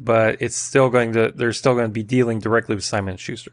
but 0.00 0.40
it's 0.40 0.56
still 0.56 0.88
going 0.88 1.12
to, 1.12 1.32
they're 1.34 1.52
still 1.52 1.75
going 1.75 1.88
to 1.88 1.92
be 1.92 2.02
dealing 2.02 2.38
directly 2.38 2.75
with 2.75 2.84
Simon 2.84 3.16
Schuster. 3.16 3.52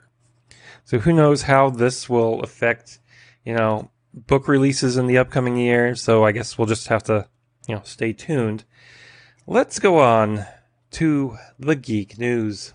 So 0.86 1.00
who 1.00 1.14
knows 1.14 1.44
how 1.44 1.70
this 1.70 2.10
will 2.10 2.42
affect, 2.42 3.00
you 3.46 3.54
know, 3.54 3.90
book 4.14 4.48
releases 4.48 4.98
in 4.98 5.08
the 5.08 5.18
upcoming 5.18 5.58
year. 5.58 5.96
So 5.96 6.26
I 6.26 6.32
guess 6.32 6.58
we'll 6.58 6.68
just 6.68 6.88
have 6.88 7.04
to, 7.04 7.28
you 7.68 7.76
know, 7.76 7.82
stay 7.84 8.14
tuned. 8.14 8.66
Let's 9.48 9.80
go 9.80 10.00
on 10.00 10.46
to 10.92 11.38
the 11.58 11.76
geek 11.76 12.18
news. 12.18 12.74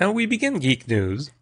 And 0.00 0.14
we 0.14 0.26
begin 0.26 0.60
geek 0.60 0.86
news 0.86 1.32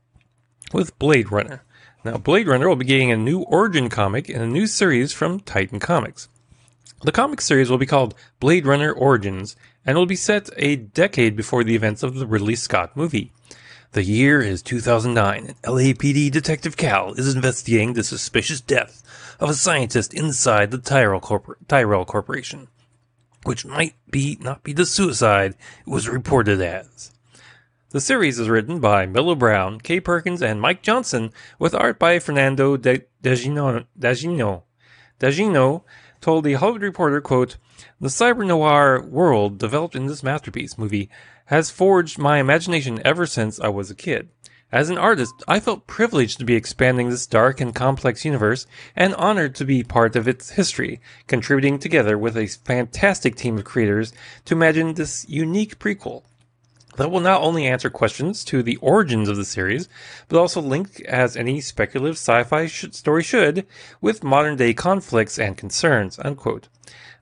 with 0.72 0.98
Blade 0.98 1.30
Runner. 1.30 1.62
Now, 2.04 2.16
Blade 2.16 2.46
Runner 2.46 2.68
will 2.68 2.76
be 2.76 2.86
getting 2.86 3.12
a 3.12 3.16
new 3.16 3.40
origin 3.40 3.90
comic 3.90 4.30
in 4.30 4.40
a 4.40 4.46
new 4.46 4.66
series 4.66 5.12
from 5.12 5.40
Titan 5.40 5.78
Comics. 5.78 6.28
The 7.06 7.12
comic 7.12 7.40
series 7.40 7.70
will 7.70 7.78
be 7.78 7.86
called 7.86 8.16
Blade 8.40 8.66
Runner 8.66 8.92
Origins 8.92 9.54
and 9.84 9.96
will 9.96 10.06
be 10.06 10.16
set 10.16 10.50
a 10.56 10.74
decade 10.74 11.36
before 11.36 11.62
the 11.62 11.76
events 11.76 12.02
of 12.02 12.16
the 12.16 12.26
Ridley 12.26 12.56
Scott 12.56 12.96
movie. 12.96 13.30
The 13.92 14.02
year 14.02 14.42
is 14.42 14.60
2009, 14.60 15.46
and 15.46 15.56
LAPD 15.62 16.32
Detective 16.32 16.76
Cal 16.76 17.12
is 17.12 17.32
investigating 17.32 17.92
the 17.92 18.02
suspicious 18.02 18.60
death 18.60 19.04
of 19.38 19.48
a 19.48 19.54
scientist 19.54 20.14
inside 20.14 20.72
the 20.72 20.78
Tyrell, 20.78 21.20
Corpor- 21.20 21.54
Tyrell 21.68 22.04
Corporation, 22.04 22.66
which 23.44 23.64
might 23.64 23.94
be 24.10 24.36
not 24.40 24.64
be 24.64 24.72
the 24.72 24.84
suicide 24.84 25.54
it 25.86 25.88
was 25.88 26.08
reported 26.08 26.60
as. 26.60 27.12
The 27.90 28.00
series 28.00 28.40
is 28.40 28.48
written 28.48 28.80
by 28.80 29.06
Mellow 29.06 29.36
Brown, 29.36 29.78
Kay 29.78 30.00
Perkins, 30.00 30.42
and 30.42 30.60
Mike 30.60 30.82
Johnson, 30.82 31.32
with 31.60 31.72
art 31.72 32.00
by 32.00 32.18
Fernando 32.18 32.76
De- 32.76 33.04
Dagino, 33.22 33.86
Dagino, 33.96 34.64
Dagino 35.20 35.84
told 36.20 36.44
the 36.44 36.54
Hollywood 36.54 36.82
Reporter, 36.82 37.20
quote, 37.20 37.56
The 38.00 38.08
cyber 38.08 38.46
noir 38.46 39.02
world 39.02 39.58
developed 39.58 39.94
in 39.94 40.06
this 40.06 40.22
masterpiece 40.22 40.78
movie 40.78 41.10
has 41.46 41.70
forged 41.70 42.18
my 42.18 42.38
imagination 42.38 43.00
ever 43.04 43.26
since 43.26 43.60
I 43.60 43.68
was 43.68 43.90
a 43.90 43.94
kid. 43.94 44.28
As 44.72 44.90
an 44.90 44.98
artist, 44.98 45.44
I 45.46 45.60
felt 45.60 45.86
privileged 45.86 46.38
to 46.38 46.44
be 46.44 46.56
expanding 46.56 47.08
this 47.08 47.26
dark 47.26 47.60
and 47.60 47.74
complex 47.74 48.24
universe 48.24 48.66
and 48.96 49.14
honored 49.14 49.54
to 49.56 49.64
be 49.64 49.84
part 49.84 50.16
of 50.16 50.26
its 50.26 50.50
history, 50.50 51.00
contributing 51.28 51.78
together 51.78 52.18
with 52.18 52.36
a 52.36 52.48
fantastic 52.48 53.36
team 53.36 53.58
of 53.58 53.64
creators 53.64 54.12
to 54.46 54.54
imagine 54.54 54.94
this 54.94 55.24
unique 55.28 55.78
prequel 55.78 56.24
that 56.96 57.10
will 57.10 57.20
not 57.20 57.42
only 57.42 57.66
answer 57.66 57.90
questions 57.90 58.44
to 58.44 58.62
the 58.62 58.76
origins 58.76 59.28
of 59.28 59.36
the 59.36 59.44
series, 59.44 59.88
but 60.28 60.38
also 60.38 60.60
link, 60.60 61.00
as 61.02 61.36
any 61.36 61.60
speculative 61.60 62.16
sci-fi 62.16 62.66
sh- 62.66 62.86
story 62.92 63.22
should, 63.22 63.66
with 64.00 64.24
modern-day 64.24 64.74
conflicts 64.74 65.38
and 65.38 65.56
concerns. 65.56 66.18
Unquote. 66.18 66.68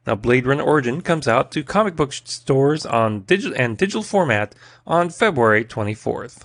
Now, 0.07 0.15
Blade 0.15 0.47
Runner 0.47 0.63
Origin 0.63 1.01
comes 1.01 1.27
out 1.27 1.51
to 1.53 1.63
comic 1.63 1.97
book 1.97 2.13
stores 2.13 2.85
on 2.85 3.21
digital 3.21 3.57
and 3.59 3.77
digital 3.79 4.03
format 4.03 4.55
on 4.87 5.09
February 5.09 5.65
24th. 5.65 6.45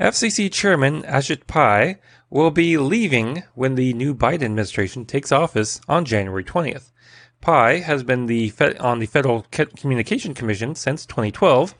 FCC 0.00 0.50
Chairman 0.50 1.02
Ajit 1.02 1.46
Pai 1.46 1.98
will 2.30 2.50
be 2.50 2.78
leaving 2.78 3.44
when 3.54 3.74
the 3.74 3.92
new 3.92 4.14
Biden 4.14 4.42
administration 4.42 5.04
takes 5.04 5.30
office 5.30 5.80
on 5.86 6.04
January 6.04 6.42
20th. 6.42 6.90
Pai 7.42 7.80
has 7.80 8.02
been 8.02 8.26
the 8.26 8.52
on 8.80 9.00
the 9.00 9.06
Federal 9.06 9.44
Communication 9.50 10.32
Commission 10.32 10.74
since 10.74 11.04
2012 11.04 11.74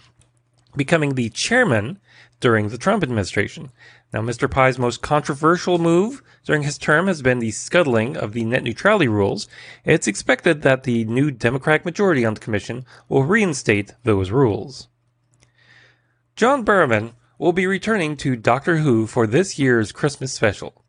becoming 0.76 1.14
the 1.14 1.28
chairman 1.30 1.98
during 2.40 2.68
the 2.68 2.78
Trump 2.78 3.02
administration. 3.02 3.70
Now, 4.12 4.20
Mr. 4.20 4.50
Pai's 4.50 4.78
most 4.78 5.00
controversial 5.00 5.78
move 5.78 6.22
during 6.44 6.62
his 6.62 6.76
term 6.76 7.06
has 7.06 7.22
been 7.22 7.38
the 7.38 7.50
scuttling 7.50 8.16
of 8.16 8.32
the 8.32 8.44
net 8.44 8.62
neutrality 8.62 9.08
rules. 9.08 9.48
It's 9.84 10.06
expected 10.06 10.62
that 10.62 10.82
the 10.82 11.04
new 11.04 11.30
Democratic 11.30 11.84
majority 11.84 12.24
on 12.24 12.34
the 12.34 12.40
commission 12.40 12.84
will 13.08 13.24
reinstate 13.24 13.94
those 14.04 14.30
rules. 14.30 14.88
John 16.36 16.64
Barrowman 16.64 17.12
will 17.38 17.52
be 17.52 17.66
returning 17.66 18.16
to 18.18 18.36
Doctor 18.36 18.78
Who 18.78 19.06
for 19.06 19.26
this 19.26 19.58
year's 19.58 19.92
Christmas 19.92 20.32
special. 20.32 20.82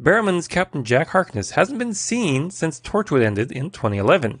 Barrowman's 0.00 0.48
Captain 0.48 0.82
Jack 0.82 1.08
Harkness 1.08 1.50
hasn't 1.50 1.78
been 1.78 1.94
seen 1.94 2.50
since 2.50 2.80
Torchwood 2.80 3.22
ended 3.22 3.52
in 3.52 3.70
2011, 3.70 4.40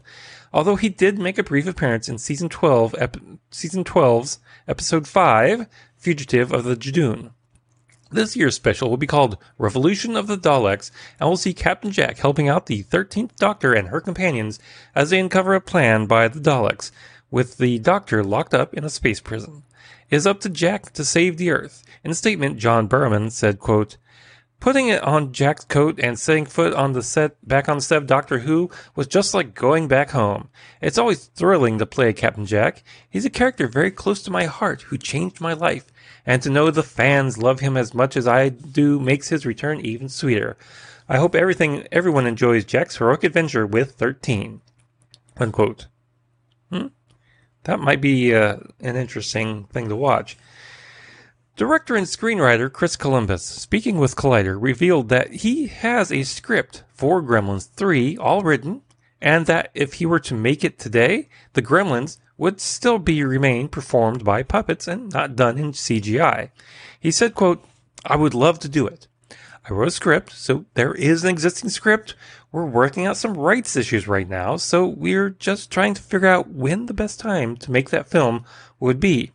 although 0.52 0.76
he 0.76 0.88
did 0.88 1.18
make 1.18 1.38
a 1.38 1.42
brief 1.42 1.66
appearance 1.66 2.08
in 2.08 2.16
season 2.18 2.48
12, 2.48 2.94
ep- 2.98 3.16
season 3.50 3.84
12's 3.84 4.38
episode 4.70 5.08
5, 5.08 5.66
Fugitive 5.96 6.52
of 6.52 6.62
the 6.62 6.76
Judoon. 6.76 7.32
This 8.12 8.36
year's 8.36 8.54
special 8.54 8.88
will 8.88 8.96
be 8.96 9.06
called 9.08 9.36
Revolution 9.58 10.14
of 10.14 10.28
the 10.28 10.38
Daleks, 10.38 10.92
and 11.18 11.28
we'll 11.28 11.36
see 11.36 11.52
Captain 11.52 11.90
Jack 11.90 12.18
helping 12.18 12.48
out 12.48 12.66
the 12.66 12.84
13th 12.84 13.34
Doctor 13.34 13.72
and 13.72 13.88
her 13.88 14.00
companions 14.00 14.60
as 14.94 15.10
they 15.10 15.18
uncover 15.18 15.56
a 15.56 15.60
plan 15.60 16.06
by 16.06 16.28
the 16.28 16.38
Daleks, 16.38 16.92
with 17.32 17.58
the 17.58 17.80
Doctor 17.80 18.22
locked 18.22 18.54
up 18.54 18.72
in 18.72 18.84
a 18.84 18.90
space 18.90 19.18
prison. 19.18 19.64
It 20.08 20.14
is 20.14 20.26
up 20.26 20.38
to 20.42 20.48
Jack 20.48 20.92
to 20.92 21.04
save 21.04 21.36
the 21.36 21.50
Earth. 21.50 21.82
In 22.04 22.12
a 22.12 22.14
statement, 22.14 22.58
John 22.58 22.88
Barrowman 22.88 23.32
said, 23.32 23.58
quote, 23.58 23.96
Putting 24.60 24.88
it 24.88 25.02
on 25.02 25.32
Jack's 25.32 25.64
coat 25.64 25.98
and 25.98 26.18
setting 26.18 26.44
foot 26.44 26.74
on 26.74 26.92
the 26.92 27.02
set 27.02 27.36
back 27.46 27.66
on 27.66 27.78
the 27.78 27.82
set 27.82 27.96
of 27.96 28.06
Doctor 28.06 28.40
Who 28.40 28.70
was 28.94 29.06
just 29.06 29.32
like 29.32 29.54
going 29.54 29.88
back 29.88 30.10
home. 30.10 30.50
It's 30.82 30.98
always 30.98 31.26
thrilling 31.26 31.78
to 31.78 31.86
play 31.86 32.12
Captain 32.12 32.44
Jack. 32.44 32.84
He's 33.08 33.24
a 33.24 33.30
character 33.30 33.66
very 33.66 33.90
close 33.90 34.22
to 34.22 34.30
my 34.30 34.44
heart 34.44 34.82
who 34.82 34.98
changed 34.98 35.40
my 35.40 35.54
life, 35.54 35.86
and 36.26 36.42
to 36.42 36.50
know 36.50 36.70
the 36.70 36.82
fans 36.82 37.38
love 37.38 37.60
him 37.60 37.78
as 37.78 37.94
much 37.94 38.18
as 38.18 38.28
I 38.28 38.50
do 38.50 39.00
makes 39.00 39.30
his 39.30 39.46
return 39.46 39.80
even 39.80 40.10
sweeter. 40.10 40.58
I 41.08 41.16
hope 41.16 41.34
everything 41.34 41.88
everyone 41.90 42.26
enjoys 42.26 42.66
Jack's 42.66 42.98
heroic 42.98 43.24
adventure 43.24 43.66
with 43.66 43.92
13. 43.92 44.60
Unquote. 45.38 45.86
Hmm? 46.70 46.88
That 47.64 47.80
might 47.80 48.00
be 48.02 48.34
uh, 48.34 48.58
an 48.80 48.96
interesting 48.96 49.64
thing 49.64 49.88
to 49.88 49.96
watch. 49.96 50.36
Director 51.56 51.94
and 51.94 52.06
screenwriter 52.06 52.72
Chris 52.72 52.96
Columbus, 52.96 53.44
speaking 53.44 53.98
with 53.98 54.16
Collider, 54.16 54.56
revealed 54.58 55.08
that 55.10 55.30
he 55.32 55.66
has 55.66 56.10
a 56.10 56.22
script 56.22 56.84
for 56.94 57.22
Gremlins 57.22 57.68
3 57.68 58.16
all 58.16 58.42
written, 58.42 58.82
and 59.20 59.46
that 59.46 59.70
if 59.74 59.94
he 59.94 60.06
were 60.06 60.20
to 60.20 60.34
make 60.34 60.64
it 60.64 60.78
today, 60.78 61.28
the 61.52 61.62
Gremlins 61.62 62.18
would 62.38 62.60
still 62.60 62.98
be 62.98 63.22
remain 63.22 63.68
performed 63.68 64.24
by 64.24 64.42
puppets 64.42 64.88
and 64.88 65.12
not 65.12 65.36
done 65.36 65.58
in 65.58 65.72
CGI. 65.72 66.50
He 66.98 67.10
said, 67.10 67.34
quote, 67.34 67.62
I 68.06 68.16
would 68.16 68.32
love 68.32 68.58
to 68.60 68.68
do 68.68 68.86
it. 68.86 69.06
I 69.68 69.74
wrote 69.74 69.88
a 69.88 69.90
script, 69.90 70.32
so 70.32 70.64
there 70.72 70.94
is 70.94 71.22
an 71.22 71.30
existing 71.30 71.68
script. 71.68 72.14
We're 72.50 72.64
working 72.64 73.04
out 73.04 73.18
some 73.18 73.36
rights 73.36 73.76
issues 73.76 74.08
right 74.08 74.28
now, 74.28 74.56
so 74.56 74.86
we're 74.86 75.30
just 75.30 75.70
trying 75.70 75.92
to 75.94 76.02
figure 76.02 76.28
out 76.28 76.48
when 76.48 76.86
the 76.86 76.94
best 76.94 77.20
time 77.20 77.58
to 77.58 77.70
make 77.70 77.90
that 77.90 78.08
film 78.08 78.46
would 78.78 78.98
be. 78.98 79.32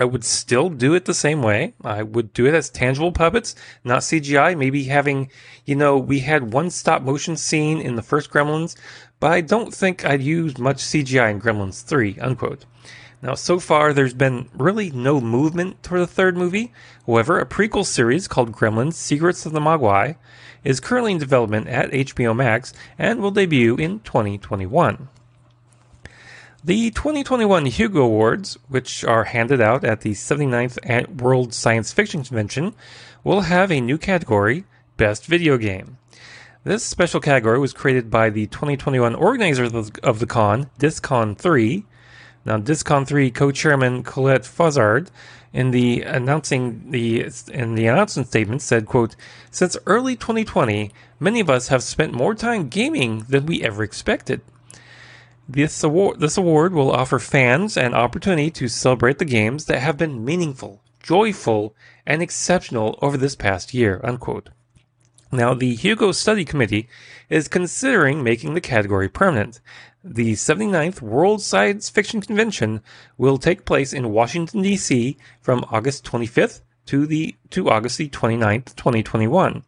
I 0.00 0.04
would 0.04 0.24
still 0.24 0.68
do 0.68 0.94
it 0.94 1.06
the 1.06 1.14
same 1.14 1.42
way. 1.42 1.74
I 1.82 2.02
would 2.02 2.32
do 2.32 2.46
it 2.46 2.54
as 2.54 2.70
tangible 2.70 3.10
puppets, 3.10 3.56
not 3.82 4.02
CGI. 4.02 4.56
Maybe 4.56 4.84
having, 4.84 5.30
you 5.64 5.74
know, 5.74 5.98
we 5.98 6.20
had 6.20 6.52
one 6.52 6.70
stop 6.70 7.02
motion 7.02 7.36
scene 7.36 7.80
in 7.80 7.96
the 7.96 8.02
first 8.02 8.30
Gremlins, 8.30 8.76
but 9.18 9.32
I 9.32 9.40
don't 9.40 9.74
think 9.74 10.04
I'd 10.04 10.22
use 10.22 10.56
much 10.56 10.78
CGI 10.78 11.30
in 11.30 11.40
Gremlins 11.40 11.82
3, 11.82 12.18
unquote. 12.20 12.64
Now, 13.20 13.34
so 13.34 13.58
far, 13.58 13.92
there's 13.92 14.14
been 14.14 14.48
really 14.54 14.90
no 14.90 15.20
movement 15.20 15.82
toward 15.82 16.02
the 16.02 16.06
third 16.06 16.36
movie. 16.36 16.72
However, 17.04 17.40
a 17.40 17.46
prequel 17.46 17.84
series 17.84 18.28
called 18.28 18.52
Gremlins 18.52 18.94
Secrets 18.94 19.44
of 19.44 19.52
the 19.52 19.60
Mogwai 19.60 20.16
is 20.62 20.78
currently 20.78 21.12
in 21.12 21.18
development 21.18 21.66
at 21.66 21.90
HBO 21.90 22.36
Max 22.36 22.72
and 22.96 23.20
will 23.20 23.32
debut 23.32 23.74
in 23.74 23.98
2021. 24.00 25.08
The 26.68 26.90
2021 26.90 27.64
Hugo 27.64 28.02
Awards, 28.02 28.58
which 28.68 29.02
are 29.02 29.24
handed 29.24 29.58
out 29.58 29.84
at 29.84 30.02
the 30.02 30.10
79th 30.10 31.18
World 31.18 31.54
Science 31.54 31.94
Fiction 31.94 32.22
Convention, 32.22 32.74
will 33.24 33.40
have 33.40 33.72
a 33.72 33.80
new 33.80 33.96
category 33.96 34.66
Best 34.98 35.24
Video 35.24 35.56
Game. 35.56 35.96
This 36.64 36.84
special 36.84 37.20
category 37.20 37.58
was 37.58 37.72
created 37.72 38.10
by 38.10 38.28
the 38.28 38.48
2021 38.48 39.14
organizers 39.14 39.72
of 40.02 40.18
the 40.18 40.26
con, 40.26 40.68
DisCon 40.78 41.38
3. 41.38 41.86
Now, 42.44 42.58
DisCon 42.58 43.06
3 43.06 43.30
co-chairman 43.30 44.02
Colette 44.02 44.42
Fozard, 44.44 45.08
in 45.54 45.70
the 45.70 46.02
announcing 46.02 46.90
the 46.90 47.30
in 47.50 47.76
the 47.76 47.86
announcement 47.86 48.28
statement, 48.28 48.60
said, 48.60 48.84
"quote 48.84 49.16
Since 49.50 49.78
early 49.86 50.16
2020, 50.16 50.90
many 51.18 51.40
of 51.40 51.48
us 51.48 51.68
have 51.68 51.82
spent 51.82 52.12
more 52.12 52.34
time 52.34 52.68
gaming 52.68 53.24
than 53.26 53.46
we 53.46 53.62
ever 53.62 53.82
expected." 53.82 54.42
This 55.48 55.82
award, 55.82 56.20
this 56.20 56.36
award 56.36 56.74
will 56.74 56.92
offer 56.92 57.18
fans 57.18 57.78
an 57.78 57.94
opportunity 57.94 58.50
to 58.50 58.68
celebrate 58.68 59.18
the 59.18 59.24
games 59.24 59.64
that 59.64 59.80
have 59.80 59.96
been 59.96 60.22
meaningful, 60.22 60.82
joyful, 61.02 61.74
and 62.06 62.20
exceptional 62.20 62.98
over 63.00 63.16
this 63.16 63.34
past 63.34 63.72
year. 63.72 63.98
Unquote. 64.04 64.50
Now, 65.32 65.54
the 65.54 65.74
Hugo 65.74 66.12
Study 66.12 66.44
Committee 66.44 66.88
is 67.30 67.48
considering 67.48 68.22
making 68.22 68.52
the 68.52 68.60
category 68.60 69.08
permanent. 69.08 69.60
The 70.04 70.32
79th 70.32 71.00
World 71.00 71.40
Science 71.40 71.88
Fiction 71.88 72.20
Convention 72.20 72.82
will 73.16 73.38
take 73.38 73.64
place 73.64 73.94
in 73.94 74.12
Washington, 74.12 74.60
D.C. 74.60 75.16
from 75.40 75.64
August 75.70 76.04
25th 76.04 76.60
to 76.86 77.06
the 77.06 77.36
to 77.50 77.68
August 77.68 77.98
the 77.98 78.08
29th, 78.08 78.74
2021. 78.76 79.62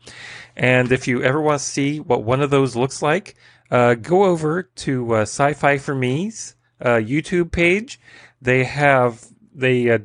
And 0.56 0.92
if 0.92 1.06
you 1.08 1.22
ever 1.22 1.40
want 1.40 1.60
to 1.60 1.64
see 1.64 2.00
what 2.00 2.22
one 2.22 2.40
of 2.40 2.50
those 2.50 2.76
looks 2.76 3.02
like, 3.02 3.36
uh, 3.70 3.94
go 3.94 4.24
over 4.24 4.62
to 4.62 5.14
uh, 5.14 5.20
Sci-Fi 5.22 5.78
for 5.78 5.94
Me's 5.94 6.56
uh, 6.80 6.96
YouTube 6.96 7.52
page. 7.52 8.00
They 8.40 8.64
have 8.64 9.26
they 9.54 9.90
uh, 9.90 9.98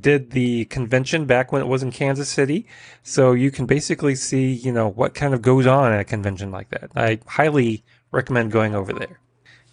did 0.00 0.30
the 0.30 0.64
convention 0.66 1.26
back 1.26 1.52
when 1.52 1.60
it 1.60 1.68
was 1.68 1.82
in 1.82 1.92
Kansas 1.92 2.28
City, 2.28 2.66
so 3.02 3.32
you 3.32 3.50
can 3.50 3.66
basically 3.66 4.14
see 4.14 4.50
you 4.50 4.72
know 4.72 4.88
what 4.88 5.14
kind 5.14 5.34
of 5.34 5.42
goes 5.42 5.66
on 5.66 5.92
at 5.92 6.00
a 6.00 6.04
convention 6.04 6.50
like 6.50 6.70
that. 6.70 6.90
I 6.96 7.20
highly 7.26 7.84
recommend 8.10 8.52
going 8.52 8.74
over 8.74 8.92
there. 8.92 9.20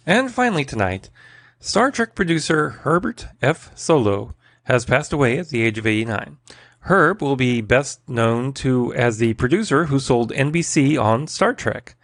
And 0.06 0.30
finally 0.30 0.64
tonight, 0.64 1.10
Star 1.58 1.90
Trek 1.90 2.14
producer 2.14 2.70
Herbert 2.70 3.26
F. 3.42 3.74
Solow 3.74 4.34
has 4.64 4.84
passed 4.84 5.12
away 5.12 5.38
at 5.38 5.48
the 5.48 5.62
age 5.62 5.78
of 5.78 5.86
89. 5.86 6.38
Herb 6.84 7.20
will 7.20 7.36
be 7.36 7.60
best 7.60 8.00
known 8.08 8.52
to 8.54 8.94
as 8.94 9.18
the 9.18 9.34
producer 9.34 9.86
who 9.86 9.98
sold 9.98 10.32
NBC 10.32 11.00
on 11.00 11.26
Star 11.26 11.52
Trek. 11.52 11.94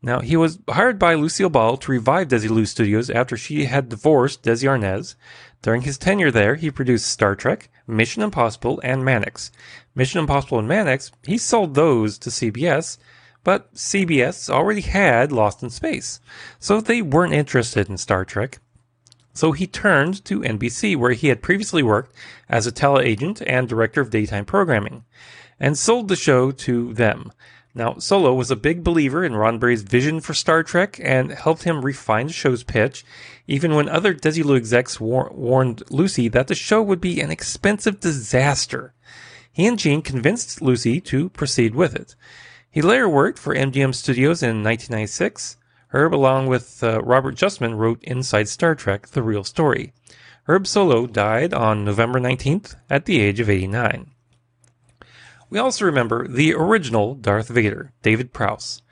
Now, 0.00 0.20
he 0.20 0.36
was 0.36 0.60
hired 0.68 0.98
by 0.98 1.14
Lucille 1.14 1.48
Ball 1.48 1.76
to 1.78 1.90
revive 1.90 2.28
Desilu 2.28 2.66
Studios 2.66 3.10
after 3.10 3.36
she 3.36 3.64
had 3.64 3.88
divorced 3.88 4.42
Desi 4.44 4.68
Arnaz. 4.68 5.16
During 5.60 5.82
his 5.82 5.98
tenure 5.98 6.30
there, 6.30 6.54
he 6.54 6.70
produced 6.70 7.10
Star 7.10 7.34
Trek, 7.34 7.68
Mission 7.86 8.22
Impossible, 8.22 8.80
and 8.84 9.04
Mannix. 9.04 9.50
Mission 9.96 10.20
Impossible 10.20 10.60
and 10.60 10.68
Mannix, 10.68 11.10
he 11.24 11.36
sold 11.36 11.74
those 11.74 12.16
to 12.18 12.30
CBS, 12.30 12.98
but 13.42 13.74
CBS 13.74 14.48
already 14.48 14.82
had 14.82 15.32
Lost 15.32 15.62
in 15.62 15.70
Space, 15.70 16.20
so 16.60 16.80
they 16.80 17.02
weren't 17.02 17.32
interested 17.32 17.88
in 17.88 17.96
Star 17.96 18.24
Trek. 18.24 18.60
So 19.34 19.52
he 19.52 19.66
turned 19.66 20.24
to 20.26 20.40
NBC, 20.40 20.96
where 20.96 21.12
he 21.12 21.28
had 21.28 21.42
previously 21.42 21.82
worked 21.82 22.14
as 22.48 22.66
a 22.66 22.72
teleagent 22.72 23.42
and 23.46 23.68
director 23.68 24.00
of 24.00 24.10
daytime 24.10 24.44
programming, 24.44 25.04
and 25.58 25.76
sold 25.76 26.08
the 26.08 26.16
show 26.16 26.50
to 26.52 26.92
them. 26.94 27.32
Now, 27.78 27.92
Solow 27.92 28.34
was 28.34 28.50
a 28.50 28.56
big 28.56 28.82
believer 28.82 29.24
in 29.24 29.34
Roddenberry's 29.34 29.82
vision 29.82 30.18
for 30.18 30.34
Star 30.34 30.64
Trek 30.64 30.98
and 31.00 31.30
helped 31.30 31.62
him 31.62 31.84
refine 31.84 32.26
the 32.26 32.32
show's 32.32 32.64
pitch, 32.64 33.04
even 33.46 33.72
when 33.72 33.88
other 33.88 34.12
Desilu 34.12 34.56
execs 34.56 34.98
war- 34.98 35.30
warned 35.32 35.84
Lucy 35.88 36.26
that 36.26 36.48
the 36.48 36.56
show 36.56 36.82
would 36.82 37.00
be 37.00 37.20
an 37.20 37.30
expensive 37.30 38.00
disaster. 38.00 38.94
He 39.52 39.64
and 39.64 39.78
Gene 39.78 40.02
convinced 40.02 40.60
Lucy 40.60 41.00
to 41.02 41.28
proceed 41.28 41.76
with 41.76 41.94
it. 41.94 42.16
He 42.68 42.82
later 42.82 43.08
worked 43.08 43.38
for 43.38 43.54
MGM 43.54 43.94
Studios 43.94 44.42
in 44.42 44.64
1996. 44.64 45.56
Herb, 45.90 46.12
along 46.12 46.48
with 46.48 46.82
uh, 46.82 47.00
Robert 47.02 47.36
Justman, 47.36 47.78
wrote 47.78 48.02
Inside 48.02 48.48
Star 48.48 48.74
Trek 48.74 49.06
The 49.06 49.22
Real 49.22 49.44
Story. 49.44 49.92
Herb 50.48 50.64
Solow 50.64 51.06
died 51.06 51.54
on 51.54 51.84
November 51.84 52.18
19th 52.18 52.74
at 52.90 53.04
the 53.04 53.20
age 53.20 53.38
of 53.38 53.48
89. 53.48 54.10
We 55.50 55.58
also 55.58 55.84
remember 55.84 56.28
the 56.28 56.54
original 56.54 57.14
Darth 57.14 57.48
Vader, 57.48 57.92
David 58.02 58.32
Prowse. 58.32 58.82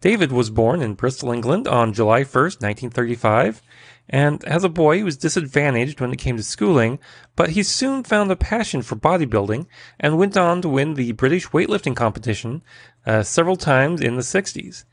David 0.00 0.32
was 0.32 0.50
born 0.50 0.80
in 0.80 0.94
Bristol, 0.94 1.30
England 1.30 1.68
on 1.68 1.92
July 1.92 2.22
1st, 2.22 2.62
1935, 2.62 3.62
and 4.08 4.42
as 4.44 4.64
a 4.64 4.68
boy 4.68 4.96
he 4.96 5.04
was 5.04 5.16
disadvantaged 5.16 6.00
when 6.00 6.12
it 6.12 6.18
came 6.18 6.36
to 6.36 6.42
schooling, 6.42 6.98
but 7.36 7.50
he 7.50 7.62
soon 7.62 8.02
found 8.02 8.30
a 8.30 8.36
passion 8.36 8.82
for 8.82 8.96
bodybuilding 8.96 9.66
and 10.00 10.18
went 10.18 10.36
on 10.36 10.62
to 10.62 10.68
win 10.68 10.94
the 10.94 11.12
British 11.12 11.48
weightlifting 11.48 11.94
competition 11.94 12.62
uh, 13.06 13.22
several 13.22 13.56
times 13.56 14.00
in 14.00 14.16
the 14.16 14.22
60s. 14.22 14.84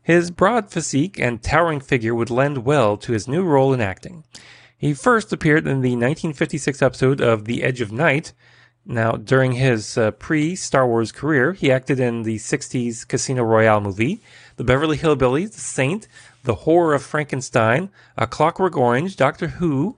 His 0.00 0.30
broad 0.30 0.70
physique 0.70 1.18
and 1.18 1.42
towering 1.42 1.80
figure 1.80 2.14
would 2.14 2.30
lend 2.30 2.64
well 2.64 2.96
to 2.98 3.12
his 3.12 3.26
new 3.26 3.42
role 3.42 3.72
in 3.72 3.80
acting. 3.80 4.24
He 4.76 4.94
first 4.94 5.32
appeared 5.32 5.66
in 5.66 5.80
the 5.80 5.96
1956 5.96 6.80
episode 6.80 7.20
of 7.20 7.46
The 7.46 7.62
Edge 7.62 7.80
of 7.80 7.90
Night, 7.90 8.32
Now, 8.86 9.12
during 9.12 9.52
his 9.52 9.96
uh, 9.96 10.10
pre 10.10 10.54
Star 10.54 10.86
Wars 10.86 11.10
career, 11.10 11.52
he 11.52 11.72
acted 11.72 11.98
in 11.98 12.22
the 12.22 12.36
60s 12.36 13.06
Casino 13.08 13.42
Royale 13.42 13.80
movie, 13.80 14.20
The 14.56 14.64
Beverly 14.64 14.98
Hillbillies, 14.98 15.52
The 15.52 15.60
Saint, 15.60 16.06
The 16.42 16.54
Horror 16.54 16.94
of 16.94 17.02
Frankenstein, 17.02 17.90
A 18.16 18.26
Clockwork 18.26 18.76
Orange, 18.76 19.16
Doctor 19.16 19.48
Who, 19.48 19.96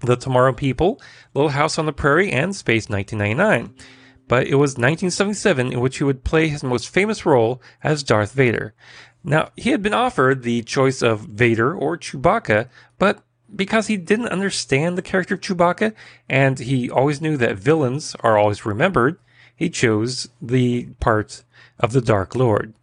The 0.00 0.16
Tomorrow 0.16 0.54
People, 0.54 1.00
Little 1.34 1.50
House 1.50 1.78
on 1.78 1.86
the 1.86 1.92
Prairie, 1.92 2.32
and 2.32 2.56
Space 2.56 2.88
1999 2.88 3.74
but 4.28 4.46
it 4.46 4.56
was 4.56 4.72
1977 4.72 5.72
in 5.72 5.80
which 5.80 5.98
he 5.98 6.04
would 6.04 6.24
play 6.24 6.48
his 6.48 6.64
most 6.64 6.88
famous 6.88 7.24
role 7.24 7.60
as 7.82 8.02
Darth 8.02 8.32
Vader. 8.32 8.74
Now, 9.22 9.50
he 9.56 9.70
had 9.70 9.82
been 9.82 9.94
offered 9.94 10.42
the 10.42 10.62
choice 10.62 11.02
of 11.02 11.20
Vader 11.20 11.74
or 11.74 11.96
Chewbacca, 11.96 12.68
but 12.98 13.22
because 13.54 13.86
he 13.86 13.96
didn't 13.96 14.28
understand 14.28 14.96
the 14.96 15.02
character 15.02 15.34
of 15.34 15.40
Chewbacca 15.40 15.94
and 16.28 16.58
he 16.58 16.90
always 16.90 17.20
knew 17.20 17.36
that 17.36 17.58
villains 17.58 18.16
are 18.20 18.36
always 18.36 18.66
remembered, 18.66 19.18
he 19.54 19.70
chose 19.70 20.28
the 20.40 20.86
part 21.00 21.44
of 21.78 21.92
the 21.92 22.00
Dark 22.00 22.34
Lord. 22.34 22.74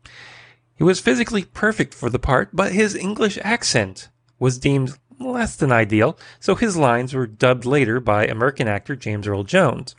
He 0.76 0.84
was 0.84 1.00
physically 1.00 1.46
perfect 1.46 1.94
for 1.94 2.10
the 2.10 2.20
part, 2.20 2.50
but 2.54 2.72
his 2.72 2.96
English 2.96 3.38
accent 3.44 4.10
was 4.40 4.58
deemed 4.58 4.98
less 5.20 5.56
than 5.56 5.72
ideal, 5.72 6.18
so 6.40 6.56
his 6.56 6.76
lines 6.76 7.14
were 7.14 7.28
dubbed 7.28 7.66
later 7.66 8.00
by 8.00 8.26
American 8.26 8.68
actor 8.68 8.96
James 8.96 9.28
Earl 9.28 9.44
Jones. 9.44 9.96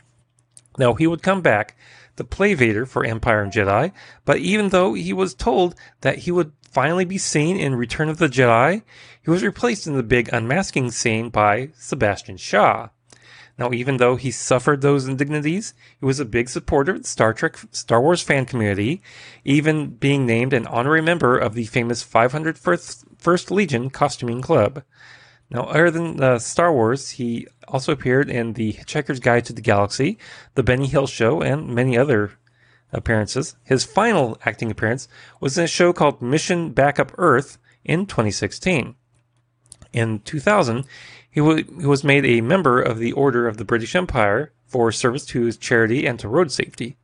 Now, 0.77 0.93
he 0.93 1.07
would 1.07 1.23
come 1.23 1.41
back 1.41 1.75
to 2.15 2.23
play 2.23 2.53
Vader 2.53 2.85
for 2.85 3.05
Empire 3.05 3.41
and 3.41 3.51
Jedi, 3.51 3.91
but 4.23 4.37
even 4.37 4.69
though 4.69 4.93
he 4.93 5.13
was 5.13 5.33
told 5.33 5.75
that 6.01 6.19
he 6.19 6.31
would 6.31 6.51
finally 6.71 7.05
be 7.05 7.17
seen 7.17 7.57
in 7.57 7.75
Return 7.75 8.09
of 8.09 8.17
the 8.17 8.27
Jedi, 8.27 8.81
he 9.23 9.29
was 9.29 9.43
replaced 9.43 9.87
in 9.87 9.95
the 9.95 10.03
big 10.03 10.29
unmasking 10.33 10.91
scene 10.91 11.29
by 11.29 11.69
Sebastian 11.77 12.37
Shaw. 12.37 12.89
Now, 13.57 13.71
even 13.71 13.97
though 13.97 14.17
he 14.17 14.31
suffered 14.31 14.81
those 14.81 15.07
indignities, 15.07 15.73
he 15.97 16.05
was 16.05 16.19
a 16.19 16.25
big 16.25 16.49
supporter 16.49 16.91
of 16.91 17.03
the 17.03 17.07
Star 17.07 17.33
Trek, 17.33 17.57
Star 17.71 18.01
Wars 18.01 18.21
fan 18.21 18.45
community, 18.45 19.01
even 19.45 19.91
being 19.91 20.25
named 20.25 20.51
an 20.51 20.67
honorary 20.67 21.01
member 21.01 21.37
of 21.37 21.53
the 21.53 21.65
famous 21.65 22.03
501st 22.03 23.51
Legion 23.51 23.89
Costuming 23.89 24.41
Club. 24.41 24.83
Now, 25.49 25.63
other 25.63 25.91
than 25.91 26.21
uh, 26.21 26.39
Star 26.39 26.73
Wars, 26.73 27.11
he 27.11 27.47
also 27.67 27.91
appeared 27.91 28.29
in 28.29 28.53
The 28.53 28.73
Hitchhiker's 28.73 29.19
Guide 29.19 29.45
to 29.45 29.53
the 29.53 29.61
Galaxy, 29.61 30.17
The 30.55 30.63
Benny 30.63 30.87
Hill 30.87 31.07
Show, 31.07 31.41
and 31.41 31.67
many 31.67 31.97
other 31.97 32.31
appearances. 32.91 33.55
His 33.63 33.83
final 33.83 34.37
acting 34.45 34.71
appearance 34.71 35.07
was 35.39 35.57
in 35.57 35.65
a 35.65 35.67
show 35.67 35.93
called 35.93 36.21
Mission 36.21 36.71
Backup 36.71 37.11
Earth 37.17 37.57
in 37.83 38.05
2016. 38.05 38.95
In 39.93 40.19
2000, 40.19 40.85
he, 41.29 41.39
w- 41.41 41.79
he 41.79 41.85
was 41.85 42.03
made 42.03 42.25
a 42.25 42.41
member 42.41 42.81
of 42.81 42.97
the 42.97 43.11
Order 43.11 43.47
of 43.47 43.57
the 43.57 43.65
British 43.65 43.95
Empire 43.95 44.51
for 44.65 44.91
service 44.91 45.25
to 45.27 45.51
charity 45.53 46.05
and 46.05 46.19
to 46.19 46.27
road 46.27 46.51
safety. 46.51 46.97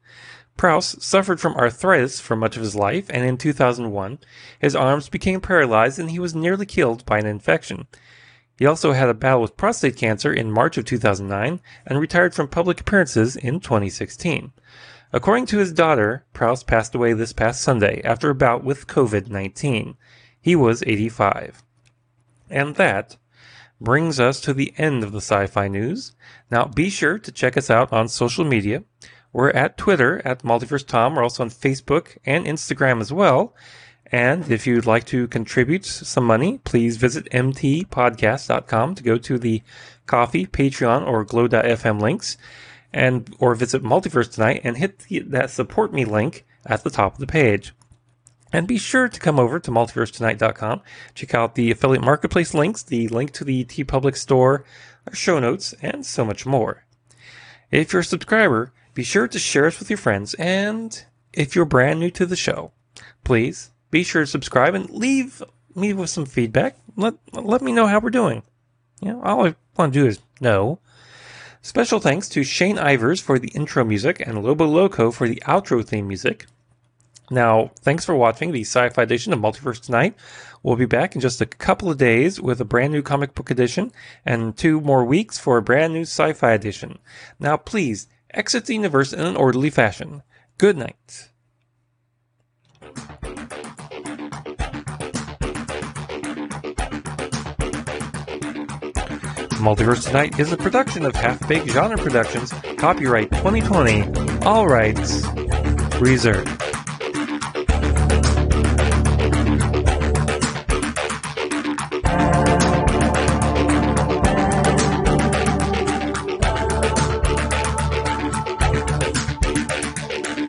Prowse 0.57 1.03
suffered 1.03 1.39
from 1.39 1.55
arthritis 1.55 2.19
for 2.19 2.35
much 2.35 2.55
of 2.57 2.63
his 2.63 2.75
life, 2.75 3.05
and 3.09 3.23
in 3.23 3.37
2001, 3.37 4.19
his 4.59 4.75
arms 4.75 5.09
became 5.09 5.41
paralyzed 5.41 5.99
and 5.99 6.11
he 6.11 6.19
was 6.19 6.35
nearly 6.35 6.65
killed 6.65 7.05
by 7.05 7.19
an 7.19 7.25
infection. 7.25 7.87
He 8.57 8.65
also 8.65 8.91
had 8.91 9.09
a 9.09 9.13
battle 9.13 9.41
with 9.41 9.57
prostate 9.57 9.97
cancer 9.97 10.31
in 10.31 10.51
March 10.51 10.77
of 10.77 10.85
2009 10.85 11.59
and 11.85 11.99
retired 11.99 12.33
from 12.33 12.47
public 12.47 12.81
appearances 12.81 13.35
in 13.35 13.59
2016. 13.59 14.51
According 15.13 15.45
to 15.47 15.57
his 15.57 15.73
daughter, 15.73 16.25
Prowse 16.31 16.63
passed 16.63 16.95
away 16.95 17.13
this 17.13 17.33
past 17.33 17.61
Sunday 17.61 18.01
after 18.03 18.29
a 18.29 18.35
bout 18.35 18.63
with 18.63 18.87
COVID 18.87 19.29
19. 19.29 19.97
He 20.39 20.55
was 20.55 20.83
85. 20.85 21.63
And 22.49 22.75
that 22.75 23.17
brings 23.81 24.19
us 24.19 24.39
to 24.41 24.53
the 24.53 24.73
end 24.77 25.03
of 25.03 25.11
the 25.11 25.17
sci 25.17 25.47
fi 25.47 25.67
news. 25.67 26.15
Now, 26.49 26.65
be 26.65 26.89
sure 26.89 27.17
to 27.19 27.31
check 27.31 27.57
us 27.57 27.69
out 27.69 27.91
on 27.91 28.07
social 28.07 28.45
media. 28.45 28.83
We're 29.33 29.49
at 29.51 29.77
Twitter 29.77 30.21
at 30.23 30.43
Multiverse 30.43 30.85
Tom. 30.85 31.15
We're 31.15 31.23
also 31.23 31.43
on 31.43 31.49
Facebook 31.49 32.17
and 32.25 32.45
Instagram 32.45 33.01
as 33.01 33.11
well. 33.11 33.55
And 34.11 34.51
if 34.51 34.67
you'd 34.67 34.85
like 34.85 35.05
to 35.05 35.27
contribute 35.29 35.85
some 35.85 36.25
money, 36.25 36.59
please 36.65 36.97
visit 36.97 37.29
mtpodcast.com 37.31 38.95
to 38.95 39.03
go 39.03 39.17
to 39.17 39.39
the 39.39 39.63
Ko-fi, 40.05 40.45
Patreon, 40.45 41.07
or 41.07 41.23
glow.fm 41.23 42.01
links, 42.01 42.37
and 42.91 43.33
or 43.39 43.55
visit 43.55 43.83
Multiverse 43.83 44.33
Tonight 44.33 44.61
and 44.65 44.77
hit 44.77 44.99
the, 44.99 45.19
that 45.19 45.49
support 45.49 45.93
me 45.93 46.03
link 46.03 46.45
at 46.65 46.83
the 46.83 46.89
top 46.89 47.13
of 47.13 47.19
the 47.19 47.27
page. 47.27 47.73
And 48.51 48.67
be 48.67 48.77
sure 48.77 49.07
to 49.07 49.19
come 49.19 49.39
over 49.39 49.61
to 49.61 49.71
multiversetonight.com, 49.71 50.81
check 51.15 51.33
out 51.33 51.55
the 51.55 51.71
affiliate 51.71 52.03
marketplace 52.03 52.53
links, 52.53 52.83
the 52.83 53.07
link 53.07 53.31
to 53.31 53.45
the 53.45 53.63
TeePublic 53.63 54.17
store, 54.17 54.65
our 55.07 55.15
show 55.15 55.39
notes, 55.39 55.73
and 55.81 56.05
so 56.05 56.25
much 56.25 56.45
more. 56.45 56.83
If 57.71 57.93
you're 57.93 58.01
a 58.01 58.05
subscriber, 58.05 58.73
be 58.93 59.03
sure 59.03 59.29
to 59.29 59.39
share 59.39 59.67
us 59.67 59.79
with 59.79 59.89
your 59.89 59.95
friends, 59.95 60.33
and 60.33 61.05
if 61.31 61.55
you're 61.55 61.63
brand 61.63 62.01
new 62.01 62.11
to 62.11 62.25
the 62.25 62.35
show, 62.35 62.73
please 63.23 63.70
be 63.91 64.03
sure 64.03 64.23
to 64.23 64.27
subscribe 64.27 64.73
and 64.73 64.89
leave 64.89 65.43
me 65.75 65.93
with 65.93 66.09
some 66.09 66.25
feedback. 66.25 66.77
Let 66.95 67.15
let 67.33 67.61
me 67.61 67.71
know 67.71 67.87
how 67.87 67.99
we're 67.99 68.09
doing. 68.09 68.43
You 69.01 69.13
know, 69.13 69.21
all 69.23 69.45
I 69.45 69.55
want 69.77 69.93
to 69.93 69.99
do 69.99 70.07
is 70.07 70.19
know. 70.39 70.79
Special 71.61 71.99
thanks 71.99 72.27
to 72.29 72.43
Shane 72.43 72.77
Ivers 72.77 73.21
for 73.21 73.37
the 73.37 73.49
intro 73.49 73.83
music 73.83 74.19
and 74.25 74.43
Lobo 74.43 74.65
Loco 74.65 75.11
for 75.11 75.27
the 75.27 75.41
outro 75.45 75.85
theme 75.85 76.07
music. 76.07 76.47
Now, 77.29 77.71
thanks 77.81 78.03
for 78.03 78.15
watching 78.15 78.51
the 78.51 78.61
sci 78.61 78.89
fi 78.89 79.03
edition 79.03 79.31
of 79.31 79.39
Multiverse 79.39 79.79
Tonight. 79.79 80.15
We'll 80.63 80.75
be 80.75 80.85
back 80.85 81.15
in 81.15 81.21
just 81.21 81.39
a 81.39 81.45
couple 81.45 81.89
of 81.89 81.97
days 81.97 82.41
with 82.41 82.59
a 82.59 82.65
brand 82.65 82.91
new 82.91 83.01
comic 83.01 83.35
book 83.35 83.49
edition 83.49 83.91
and 84.25 84.57
two 84.57 84.81
more 84.81 85.05
weeks 85.05 85.37
for 85.37 85.57
a 85.57 85.61
brand 85.61 85.93
new 85.93 86.01
sci 86.01 86.33
fi 86.33 86.51
edition. 86.51 86.99
Now, 87.39 87.57
please 87.57 88.07
exit 88.33 88.65
the 88.65 88.75
universe 88.75 89.13
in 89.13 89.21
an 89.21 89.35
orderly 89.35 89.69
fashion. 89.69 90.23
Good 90.57 90.77
night. 90.77 91.30
Multiverse 99.61 100.07
Tonight 100.07 100.39
is 100.39 100.51
a 100.51 100.57
production 100.57 101.05
of 101.05 101.15
Half 101.15 101.47
Baked 101.47 101.67
Genre 101.67 101.95
Productions, 101.95 102.51
copyright 102.77 103.29
2020, 103.29 104.41
all 104.41 104.67
rights 104.67 105.23
reserved. 105.99 106.70